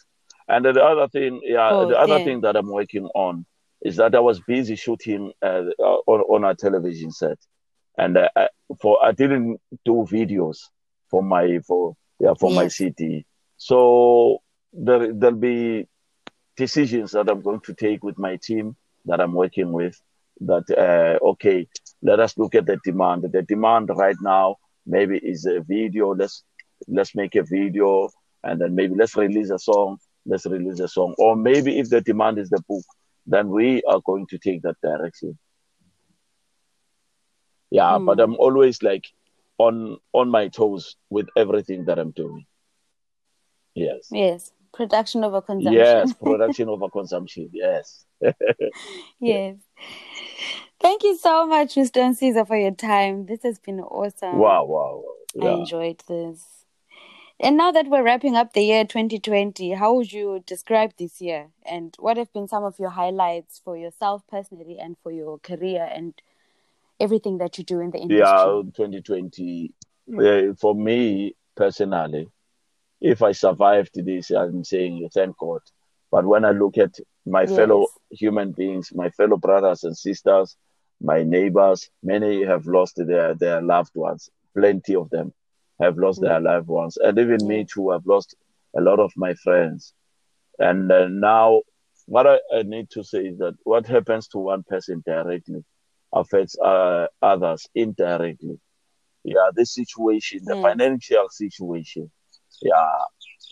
And 0.48 0.64
the 0.64 0.82
other 0.82 1.08
thing, 1.08 1.40
yeah, 1.44 1.72
the 1.86 1.98
other 1.98 2.20
yeah. 2.20 2.20
thing 2.20 2.42
that 2.42 2.56
I'm 2.56 2.70
working 2.70 3.06
on 3.14 3.46
is 3.82 3.96
that 3.96 4.14
I 4.14 4.20
was 4.20 4.40
busy 4.40 4.76
shooting 4.76 5.32
uh, 5.42 5.62
uh, 5.80 5.98
on 6.06 6.20
on 6.22 6.44
a 6.44 6.54
television 6.54 7.10
set, 7.12 7.38
and 7.98 8.16
uh, 8.18 8.28
I, 8.36 8.48
for 8.80 9.04
I 9.04 9.12
didn't 9.12 9.58
do 9.84 10.06
videos 10.10 10.58
for 11.10 11.22
my 11.22 11.58
for 11.66 11.94
yeah 12.20 12.34
for 12.38 12.52
my 12.52 12.68
Yes. 12.68 12.68
CD. 12.68 13.24
So 13.56 14.38
there 14.76 15.12
there'll 15.12 15.36
be 15.36 15.86
decisions 16.56 17.12
that 17.12 17.28
I'm 17.28 17.42
going 17.42 17.60
to 17.60 17.74
take 17.74 18.02
with 18.04 18.18
my 18.18 18.36
team 18.36 18.76
that 19.06 19.20
I'm 19.20 19.32
working 19.32 19.72
with. 19.72 20.00
That 20.40 20.64
uh, 20.70 21.24
okay, 21.30 21.68
let 22.02 22.20
us 22.20 22.36
look 22.38 22.54
at 22.54 22.66
the 22.66 22.78
demand. 22.84 23.24
The 23.32 23.42
demand 23.42 23.90
right 23.94 24.16
now 24.20 24.56
maybe 24.86 25.18
is 25.18 25.46
a 25.46 25.60
video. 25.60 26.14
Let's 26.14 26.44
let's 26.88 27.14
make 27.14 27.34
a 27.36 27.42
video, 27.42 28.10
and 28.44 28.60
then 28.60 28.74
maybe 28.74 28.94
let's 28.94 29.16
release 29.16 29.50
a 29.50 29.58
song. 29.58 29.98
Let's 30.26 30.46
release 30.46 30.80
a 30.80 30.88
song, 30.88 31.14
or 31.18 31.36
maybe 31.36 31.78
if 31.78 31.88
the 31.88 32.00
demand 32.00 32.38
is 32.38 32.50
the 32.50 32.62
book, 32.68 32.84
then 33.26 33.48
we 33.48 33.82
are 33.84 34.00
going 34.04 34.26
to 34.28 34.38
take 34.38 34.62
that 34.62 34.76
direction. 34.82 35.38
Yeah, 37.70 37.98
but 37.98 38.18
Hmm. 38.18 38.20
I'm 38.20 38.36
always 38.36 38.82
like 38.82 39.04
on 39.58 39.98
on 40.12 40.30
my 40.30 40.48
toes 40.48 40.96
with 41.10 41.28
everything 41.36 41.84
that 41.86 41.98
I'm 41.98 42.12
doing. 42.12 42.46
Yes. 43.74 44.08
Yes. 44.10 44.52
Production 44.76 45.24
over 45.24 45.40
consumption. 45.40 45.72
Yes, 45.72 46.12
production 46.14 46.68
over 46.68 46.88
consumption. 46.90 47.50
Yes. 47.52 48.04
Yes. 49.20 49.56
Thank 50.80 51.02
you 51.02 51.16
so 51.16 51.46
much, 51.46 51.74
Mr. 51.74 52.02
Msiza, 52.02 52.46
for 52.46 52.56
your 52.56 52.70
time. 52.72 53.26
This 53.26 53.42
has 53.42 53.58
been 53.58 53.80
awesome. 53.80 54.36
Wow, 54.38 54.64
wow, 54.66 55.02
wow. 55.02 55.14
I 55.40 55.44
Yeah. 55.46 55.54
enjoyed 55.60 56.02
this. 56.06 56.44
And 57.40 57.56
now 57.56 57.72
that 57.72 57.86
we're 57.88 58.02
wrapping 58.02 58.36
up 58.36 58.52
the 58.52 58.62
year 58.62 58.84
2020, 58.84 59.70
how 59.72 59.94
would 59.94 60.12
you 60.12 60.42
describe 60.46 60.92
this 60.98 61.20
year? 61.20 61.48
And 61.64 61.94
what 61.98 62.16
have 62.18 62.32
been 62.32 62.48
some 62.48 62.64
of 62.64 62.78
your 62.78 62.90
highlights 62.90 63.58
for 63.64 63.76
yourself 63.76 64.22
personally 64.28 64.78
and 64.78 64.96
for 65.02 65.10
your 65.10 65.38
career 65.38 65.88
and 65.92 66.14
everything 67.00 67.38
that 67.38 67.58
you 67.58 67.64
do 67.64 67.80
in 67.80 67.90
the 67.90 67.98
industry? 67.98 68.26
Yeah, 68.26 68.62
2020. 68.74 69.72
uh, 70.18 70.54
for 70.60 70.74
me 70.74 71.34
personally, 71.56 72.28
if 73.00 73.22
I 73.22 73.32
survived 73.32 73.92
this, 73.94 74.30
I'm 74.30 74.64
saying 74.64 75.09
thank 75.12 75.37
God. 75.38 75.61
But 76.11 76.24
when 76.24 76.44
I 76.44 76.50
look 76.52 76.78
at 76.78 76.98
my 77.26 77.42
Yes. 77.42 77.54
fellow 77.54 77.88
human 78.11 78.52
beings, 78.52 78.92
my 78.94 79.11
fellow 79.11 79.37
brothers 79.37 79.85
and 79.85 79.96
sisters, 79.96 80.56
my 81.00 81.22
neighbors, 81.22 81.90
many 82.02 82.44
have 82.44 82.66
lost 82.66 82.96
their, 82.96 83.35
their 83.35 83.61
loved 83.62 83.94
ones. 83.94 84.30
Plenty 84.56 84.94
of 84.96 85.11
them 85.11 85.32
have 85.80 85.98
lost 85.98 86.20
their 86.22 86.40
loved 86.40 86.68
ones. 86.68 86.96
And 86.96 87.18
even 87.18 87.46
me 87.46 87.66
too, 87.66 87.90
I've 87.90 88.06
lost 88.06 88.35
a 88.76 88.80
lot 88.80 88.98
of 88.98 89.12
my 89.16 89.35
friends. 89.35 89.92
And 90.59 90.90
uh, 90.90 91.09
now, 91.09 91.62
what 92.06 92.26
I, 92.26 92.38
I 92.54 92.62
need 92.62 92.88
to 92.90 93.02
say 93.04 93.26
is 93.26 93.38
that 93.38 93.54
what 93.64 93.87
happens 93.87 94.28
to 94.28 94.38
one 94.38 94.62
person 94.62 95.02
directly 95.04 95.64
affects 96.14 96.59
uh, 96.59 97.09
others 97.20 97.66
indirectly. 97.74 98.59
Yeah, 99.24 99.50
this 99.54 99.74
situation, 99.74 100.40
the 100.44 100.56
financial 100.56 101.28
situation, 101.30 102.11
yeah, 102.62 102.99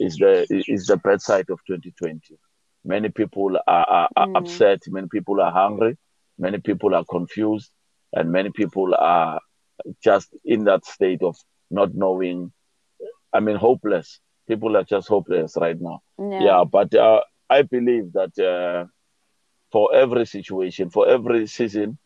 is 0.01 0.17
the 0.17 0.47
is 0.69 0.87
the 0.87 0.97
bad 0.97 1.21
side 1.21 1.51
of 1.51 1.61
2020. 1.67 2.37
Many 2.85 3.09
people 3.09 3.57
are, 3.67 3.87
are, 3.89 4.09
are 4.17 4.29
Mm. 4.29 4.37
upset. 4.37 4.81
Many 4.89 5.09
people 5.09 5.41
are 5.41 5.51
hungry. 5.53 5.97
Many 6.39 6.59
people 6.59 6.95
are 6.95 7.05
confused, 7.05 7.71
and 8.13 8.31
many 8.33 8.51
people 8.51 8.95
are 8.95 9.41
just 10.03 10.35
in 10.45 10.65
that 10.65 10.85
state 10.85 11.23
of 11.23 11.37
not 11.71 11.95
knowing. 11.95 12.53
I 13.33 13.41
mean, 13.41 13.57
hopeless. 13.57 14.21
People 14.49 14.77
are 14.77 14.85
just 14.85 15.09
hopeless 15.09 15.57
right 15.61 15.81
now. 15.81 16.03
Yeah. 16.19 16.43
Yeah, 16.43 16.65
but 16.71 16.95
uh, 16.95 17.21
I 17.49 17.63
believe 17.63 18.13
that 18.13 18.39
uh, 18.39 18.87
for 19.73 19.95
every 19.95 20.27
situation, 20.27 20.91
for 20.91 21.09
every 21.09 21.47
season, 21.47 21.99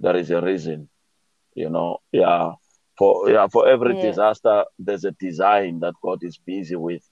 there 0.00 0.16
is 0.16 0.30
a 0.30 0.40
reason. 0.40 0.88
You 1.54 1.70
know, 1.70 1.98
yeah. 2.12 2.52
For 2.96 3.30
yeah, 3.30 3.48
for 3.48 3.66
every 3.68 3.94
Yeah. 3.94 4.00
disaster, 4.00 4.64
there's 4.78 5.04
a 5.04 5.12
design 5.12 5.80
that 5.80 5.94
God 6.02 6.22
is 6.22 6.38
busy 6.38 6.76
with. 6.76 7.02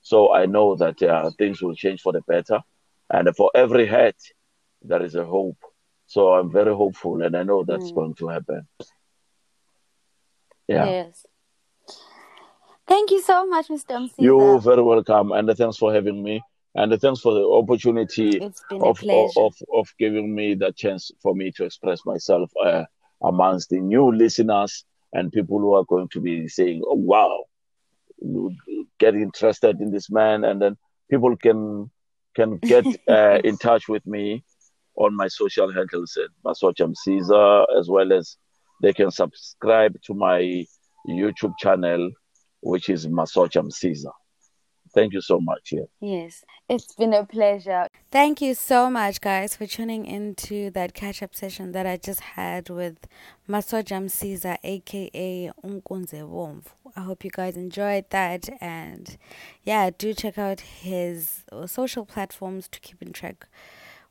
So 0.00 0.32
I 0.32 0.46
know 0.46 0.76
that 0.76 1.02
uh, 1.02 1.30
things 1.38 1.62
will 1.62 1.74
change 1.74 2.00
for 2.00 2.12
the 2.12 2.22
better, 2.22 2.60
and 3.10 3.34
for 3.36 3.50
every 3.54 3.86
hurt, 3.86 4.16
there 4.82 5.02
is 5.02 5.14
a 5.14 5.24
hope. 5.24 5.58
So 6.06 6.32
I'm 6.34 6.50
very 6.50 6.74
hopeful, 6.74 7.22
and 7.22 7.36
I 7.36 7.42
know 7.42 7.64
that's 7.64 7.90
Mm. 7.90 7.94
going 7.94 8.14
to 8.14 8.28
happen. 8.28 8.66
Yeah. 10.68 10.86
Yes. 10.86 11.26
Thank 12.86 13.10
you 13.10 13.20
so 13.20 13.46
much, 13.46 13.68
Mr. 13.68 13.96
Msiza. 13.98 14.16
You're 14.18 14.60
very 14.60 14.82
welcome, 14.82 15.32
and 15.32 15.56
thanks 15.56 15.76
for 15.78 15.92
having 15.94 16.22
me, 16.22 16.42
and 16.74 17.00
thanks 17.00 17.20
for 17.20 17.32
the 17.34 17.44
opportunity 17.46 18.38
It's 18.38 18.62
been 18.68 18.82
a 18.82 18.86
of, 18.86 18.98
of 19.36 19.54
of 19.74 19.88
giving 19.98 20.34
me 20.34 20.54
the 20.54 20.72
chance 20.72 21.10
for 21.22 21.34
me 21.34 21.50
to 21.52 21.64
express 21.64 22.00
myself 22.04 22.50
uh, 22.64 22.84
amongst 23.22 23.70
the 23.70 23.80
new 23.80 24.12
listeners 24.14 24.84
and 25.12 25.32
people 25.32 25.58
who 25.58 25.74
are 25.74 25.84
going 25.84 26.08
to 26.08 26.20
be 26.20 26.48
saying, 26.48 26.82
"Oh 26.86 26.94
wow, 26.94 27.44
get 28.98 29.14
interested 29.14 29.80
in 29.80 29.90
this 29.90 30.10
man," 30.10 30.44
and 30.44 30.60
then 30.60 30.76
people 31.10 31.36
can 31.36 31.90
can 32.34 32.58
get 32.72 32.86
uh, 33.08 33.38
in 33.44 33.56
touch 33.56 33.88
with 33.88 34.06
me 34.06 34.44
on 34.96 35.14
my 35.16 35.28
social 35.28 35.72
handles 35.72 36.16
at 36.22 36.30
Masoja 36.44 36.92
Msiza, 36.92 37.66
as 37.78 37.88
well 37.88 38.12
as 38.12 38.36
they 38.82 38.92
can 38.92 39.10
subscribe 39.10 40.00
to 40.02 40.14
my 40.14 40.66
YouTube 41.08 41.54
channel, 41.58 42.10
which 42.60 42.88
is 42.88 43.06
Masoja 43.06 43.62
Msiza. 43.62 44.12
Thank 44.94 45.12
you 45.14 45.20
so 45.20 45.40
much. 45.40 45.72
Yeah. 45.72 45.84
Yes, 46.00 46.44
it's 46.68 46.94
been 46.94 47.14
a 47.14 47.24
pleasure. 47.24 47.86
Thank 48.10 48.40
you 48.42 48.54
so 48.54 48.90
much, 48.90 49.20
guys, 49.20 49.56
for 49.56 49.66
tuning 49.66 50.04
into 50.04 50.70
that 50.70 50.92
catch 50.94 51.22
up 51.22 51.34
session 51.34 51.72
that 51.72 51.86
I 51.86 51.96
just 51.96 52.20
had 52.20 52.68
with 52.68 53.06
Masoja 53.48 54.00
Msiza, 54.02 54.58
aka 54.62 55.50
uNkunze 55.64 56.22
Bomvu. 56.22 56.66
I 56.94 57.00
hope 57.00 57.24
you 57.24 57.30
guys 57.30 57.56
enjoyed 57.56 58.04
that, 58.10 58.50
and 58.60 59.16
yeah, 59.64 59.90
do 59.96 60.12
check 60.12 60.36
out 60.36 60.60
his 60.60 61.44
uh, 61.50 61.66
social 61.66 62.04
platforms 62.04 62.68
to 62.68 62.80
keep 62.80 63.00
in 63.00 63.12
track 63.12 63.48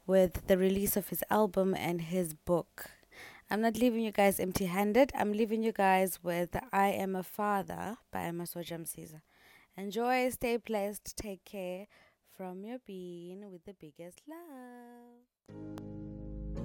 with 0.07 0.47
the 0.47 0.57
release 0.57 0.97
of 0.97 1.09
his 1.09 1.23
album 1.29 1.75
and 1.75 2.01
his 2.01 2.33
book. 2.33 2.89
I'm 3.51 3.61
not 3.61 3.77
leaving 3.77 4.01
you 4.01 4.11
guys 4.11 4.39
empty 4.39 4.65
handed. 4.65 5.11
I'm 5.13 5.33
leaving 5.33 5.61
you 5.61 5.73
guys 5.73 6.19
with 6.23 6.55
I 6.73 6.87
Am 6.87 7.15
a 7.15 7.21
Father 7.23 7.97
by 8.11 8.31
Masoja 8.31 8.79
Msiza. 8.79 9.21
Enjoy, 9.77 10.29
stay 10.29 10.57
blessed, 10.57 11.15
take 11.15 11.45
care 11.45 11.87
from 12.37 12.65
your 12.65 12.79
being 12.85 13.49
with 13.51 13.63
the 13.65 13.73
biggest 13.73 14.21
love. 14.27 15.55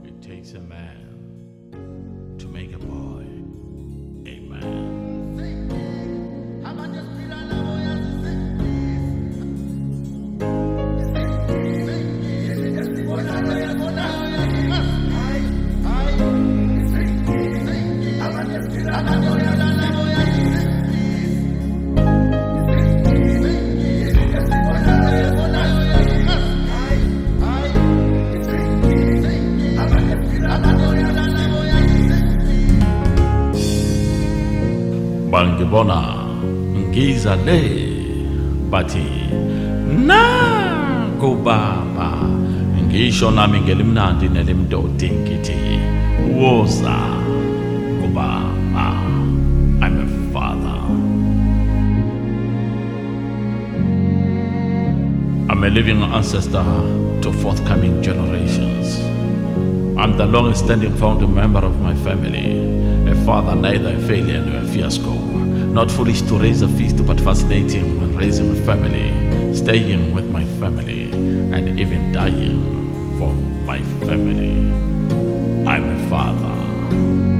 We 0.03 0.11
take 0.21 0.21
takes 0.21 0.53
a 0.53 0.61
man 0.61 2.37
to 2.38 2.49
make 2.49 2.73
a 2.73 2.79
boy 2.79 3.27
a 4.27 4.40
man. 4.40 4.97
bangibona 18.87 19.36
ngiza 35.66 37.37
le 37.46 37.61
bathi 38.70 39.07
naku 40.07 41.37
baba 41.44 42.11
ngisho 42.87 43.31
nami 43.31 43.61
ngelimnandi 43.61 44.29
nelimdodi 44.29 45.11
ngithi 45.11 45.81
woza 46.38 46.96
kubaba 48.00 48.88
I'm 49.83 49.96
a 50.00 50.07
father 50.33 50.81
I'm 55.50 55.64
a 55.64 55.68
living 55.70 56.02
ancestor 56.02 56.64
to 57.22 57.33
forthcoming 57.33 58.02
generations 58.02 59.16
I'm 59.98 60.16
the 60.18 60.26
longest 60.26 60.64
standing 60.64 60.94
founding 60.96 61.35
member 61.35 61.64
of 61.64 61.81
my 61.81 61.94
family. 61.94 63.11
A 63.11 63.14
father, 63.24 63.55
neither 63.55 63.94
a 63.94 63.98
failure 64.00 64.44
nor 64.44 64.61
a 64.61 64.66
fiasco. 64.66 65.45
Not 65.77 65.91
foolish 65.91 66.23
to 66.23 66.39
raise 66.39 66.62
a 66.62 66.69
feast, 66.69 67.05
but 67.05 67.21
fascinating 67.21 68.01
when 68.01 68.17
raising 68.17 68.51
a 68.51 68.55
family. 68.65 69.12
Staying 69.55 70.15
with 70.15 70.25
my 70.31 70.43
family, 70.59 71.12
and 71.53 71.79
even 71.79 72.12
dying 72.12 72.62
for 73.19 73.31
my 73.67 73.83
family. 74.07 74.57
I'm 75.69 75.85
a 75.85 76.09
father. 76.09 77.36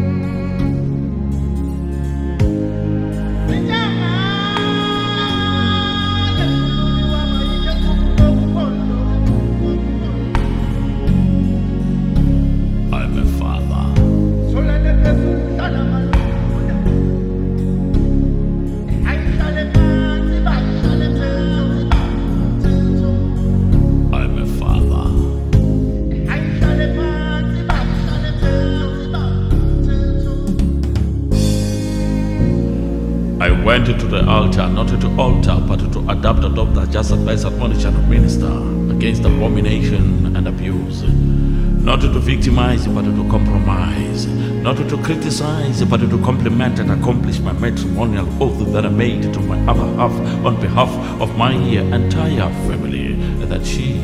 The 34.17 34.31
altar, 34.31 34.67
not 34.69 34.89
to 34.89 35.17
alter, 35.19 35.59
but 35.69 35.79
to 35.93 35.99
adapt, 36.09 36.43
adopt, 36.43 36.75
that 36.75 36.91
just 36.91 37.11
advise, 37.11 37.45
admonish, 37.45 37.85
and 37.85 38.09
minister 38.09 38.51
against 38.91 39.25
abomination 39.25 40.35
and 40.35 40.49
abuse. 40.49 41.03
Not 41.03 42.01
to 42.01 42.09
victimize, 42.19 42.87
but 42.87 43.03
to 43.03 43.29
compromise. 43.29 44.27
Not 44.27 44.79
to 44.79 44.97
criticize, 45.03 45.85
but 45.85 45.99
to 45.99 46.25
compliment 46.25 46.79
and 46.79 46.93
accomplish 46.93 47.41
my 47.41 47.53
matrimonial 47.53 48.27
oath 48.43 48.73
that 48.73 48.87
I 48.87 48.89
made 48.89 49.35
to 49.35 49.41
my 49.41 49.59
other 49.71 49.87
half 49.97 50.13
on 50.47 50.61
behalf 50.63 50.91
of 51.21 51.37
my 51.37 51.53
entire 51.53 52.51
family, 52.67 53.15
that 53.45 53.67
she 53.67 54.01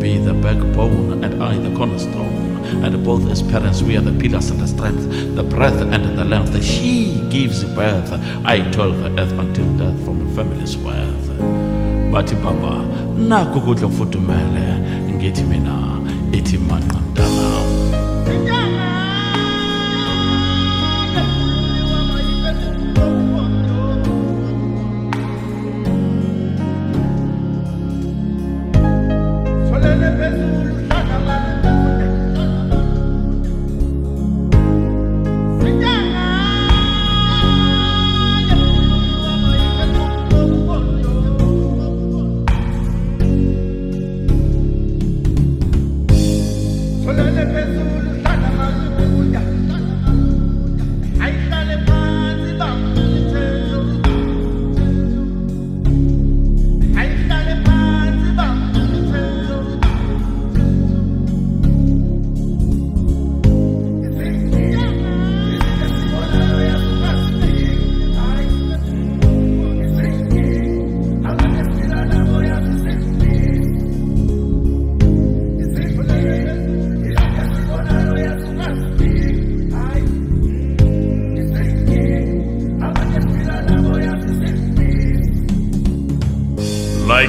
be 0.00 0.18
the 0.18 0.34
backbone 0.34 1.22
and 1.22 1.42
I 1.42 1.56
the 1.58 1.74
cornerstone. 1.76 2.43
And 2.82 3.04
both 3.04 3.30
as 3.30 3.42
parents, 3.42 3.82
we 3.82 3.96
are 3.96 4.00
the 4.00 4.12
pillars 4.18 4.50
and 4.50 4.60
the 4.60 4.66
strength, 4.66 5.04
the 5.36 5.42
breadth 5.42 5.80
and 5.80 6.18
the 6.18 6.24
length. 6.24 6.62
She 6.64 7.26
gives 7.30 7.64
birth. 7.64 8.12
I 8.44 8.68
told 8.70 8.96
the 8.96 9.10
earth 9.20 9.32
until 9.32 9.66
death 9.76 10.04
from 10.04 10.26
a 10.26 10.34
family's 10.34 10.76
worth. 10.76 11.28
Bathi 12.12 12.36
baba, 12.42 12.84
naku 13.18 13.60
kudla 13.60 13.88
kufudumele, 13.88 14.66
ngithi 15.18 15.44
mina, 15.48 16.00
ithi 16.32 16.58
manqa 16.58 16.98
mntanam. 16.98 17.43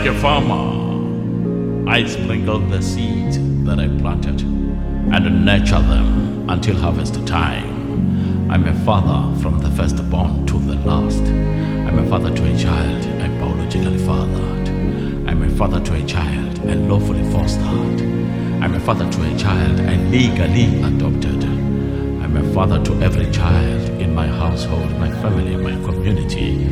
Like 0.06 0.18
a 0.18 0.20
farmer, 0.20 1.89
I 1.89 2.06
sprinkle 2.06 2.60
the 2.60 2.80
seeds 2.80 3.39
that 3.65 3.80
I 3.80 3.88
planted 3.88 4.39
and 4.41 5.44
nurture 5.44 5.82
them 5.82 6.48
until 6.48 6.76
harvest 6.76 7.26
time. 7.26 8.52
I'm 8.52 8.68
a 8.68 8.86
father 8.86 9.36
from 9.41 9.58
the 9.58 9.72
firstborn 9.72 10.46
to 10.46 10.60
the 10.60 10.76
last. 10.88 11.24
I'm 11.24 11.98
a 11.98 12.08
father 12.08 12.32
to 12.36 12.54
a 12.54 12.56
child 12.56 13.04
I 13.20 13.30
biologically 13.39 13.98
fathered. 13.98 14.70
I'm 15.28 15.41
a 15.41 15.50
father 15.58 15.84
to 15.84 15.96
a 15.96 16.06
child 16.06 16.60
I 16.60 16.74
lawfully 16.74 17.24
fostered. 17.32 18.02
I'm 18.62 18.76
a 18.76 18.80
father 18.82 19.12
to 19.12 19.34
a 19.34 19.39
child 19.39 19.80
I 19.80 19.96
legally 19.96 20.84
adopted. 20.84 21.46
I'm 21.46 22.38
a 22.38 22.54
father 22.54 22.80
to 22.86 23.02
every 23.02 23.32
child 23.32 23.89
in 24.00 24.13
my 24.13 24.28
household, 24.28 24.91
my 25.00 25.10
family, 25.24 25.56
my 25.56 25.74
community, 25.84 26.65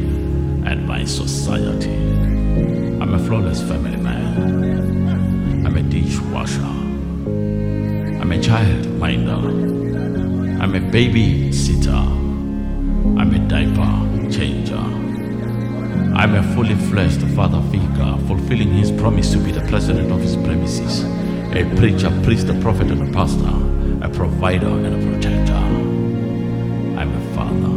and 0.69 0.88
my 0.88 1.04
society. 1.04 2.23
I'm 3.13 3.21
a 3.21 3.26
flawless 3.28 3.62
family 3.62 3.97
man. 3.97 5.67
I'm 5.67 5.78
a 5.78 5.84
dishwasher. 5.84 6.63
I'm 6.63 8.32
a 8.32 8.41
child 8.41 8.88
minder. 8.97 9.36
I'm 10.60 10.73
a 10.73 10.80
baby 10.80 11.52
sitter. 11.52 11.91
I'm 11.91 13.32
a 13.32 13.38
diaper 13.47 14.32
changer. 14.32 14.78
I'm 16.17 16.34
a 16.34 16.41
fully 16.56 16.73
fleshed 16.73 17.21
father 17.36 17.62
figure, 17.69 18.17
fulfilling 18.26 18.71
his 18.71 18.91
promise 18.91 19.32
to 19.34 19.38
be 19.38 19.52
the 19.52 19.62
president 19.67 20.12
of 20.12 20.19
his 20.19 20.36
premises, 20.36 21.04
a 21.54 21.71
preacher, 21.78 22.10
priest, 22.23 22.49
a 22.49 22.60
prophet, 22.62 22.89
and 22.89 23.10
a 23.10 23.12
pastor, 23.13 23.54
a 24.04 24.10
provider, 24.10 24.69
and 24.69 24.88
a 24.88 25.12
protector. 25.12 25.54
I'm 26.99 27.13
a 27.13 27.36
father 27.36 27.73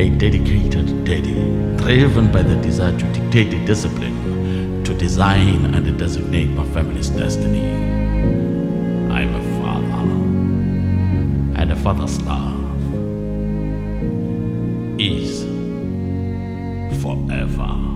a 0.00 0.08
dedicated 0.08 1.04
daddy, 1.04 1.34
driven 1.76 2.32
by 2.32 2.40
the 2.40 2.56
desire 2.62 2.98
to 2.98 3.19
dictate 3.30 3.64
discipline, 3.64 4.82
to 4.82 4.92
design 4.92 5.72
and 5.72 5.96
designate 5.96 6.48
my 6.48 6.64
family's 6.74 7.10
destiny. 7.10 7.64
I'm 9.08 9.34
a 9.36 9.42
father, 9.62 10.02
and 11.60 11.70
a 11.70 11.76
father's 11.76 12.20
love 12.22 12.58
is 14.98 15.44
forever. 17.00 17.89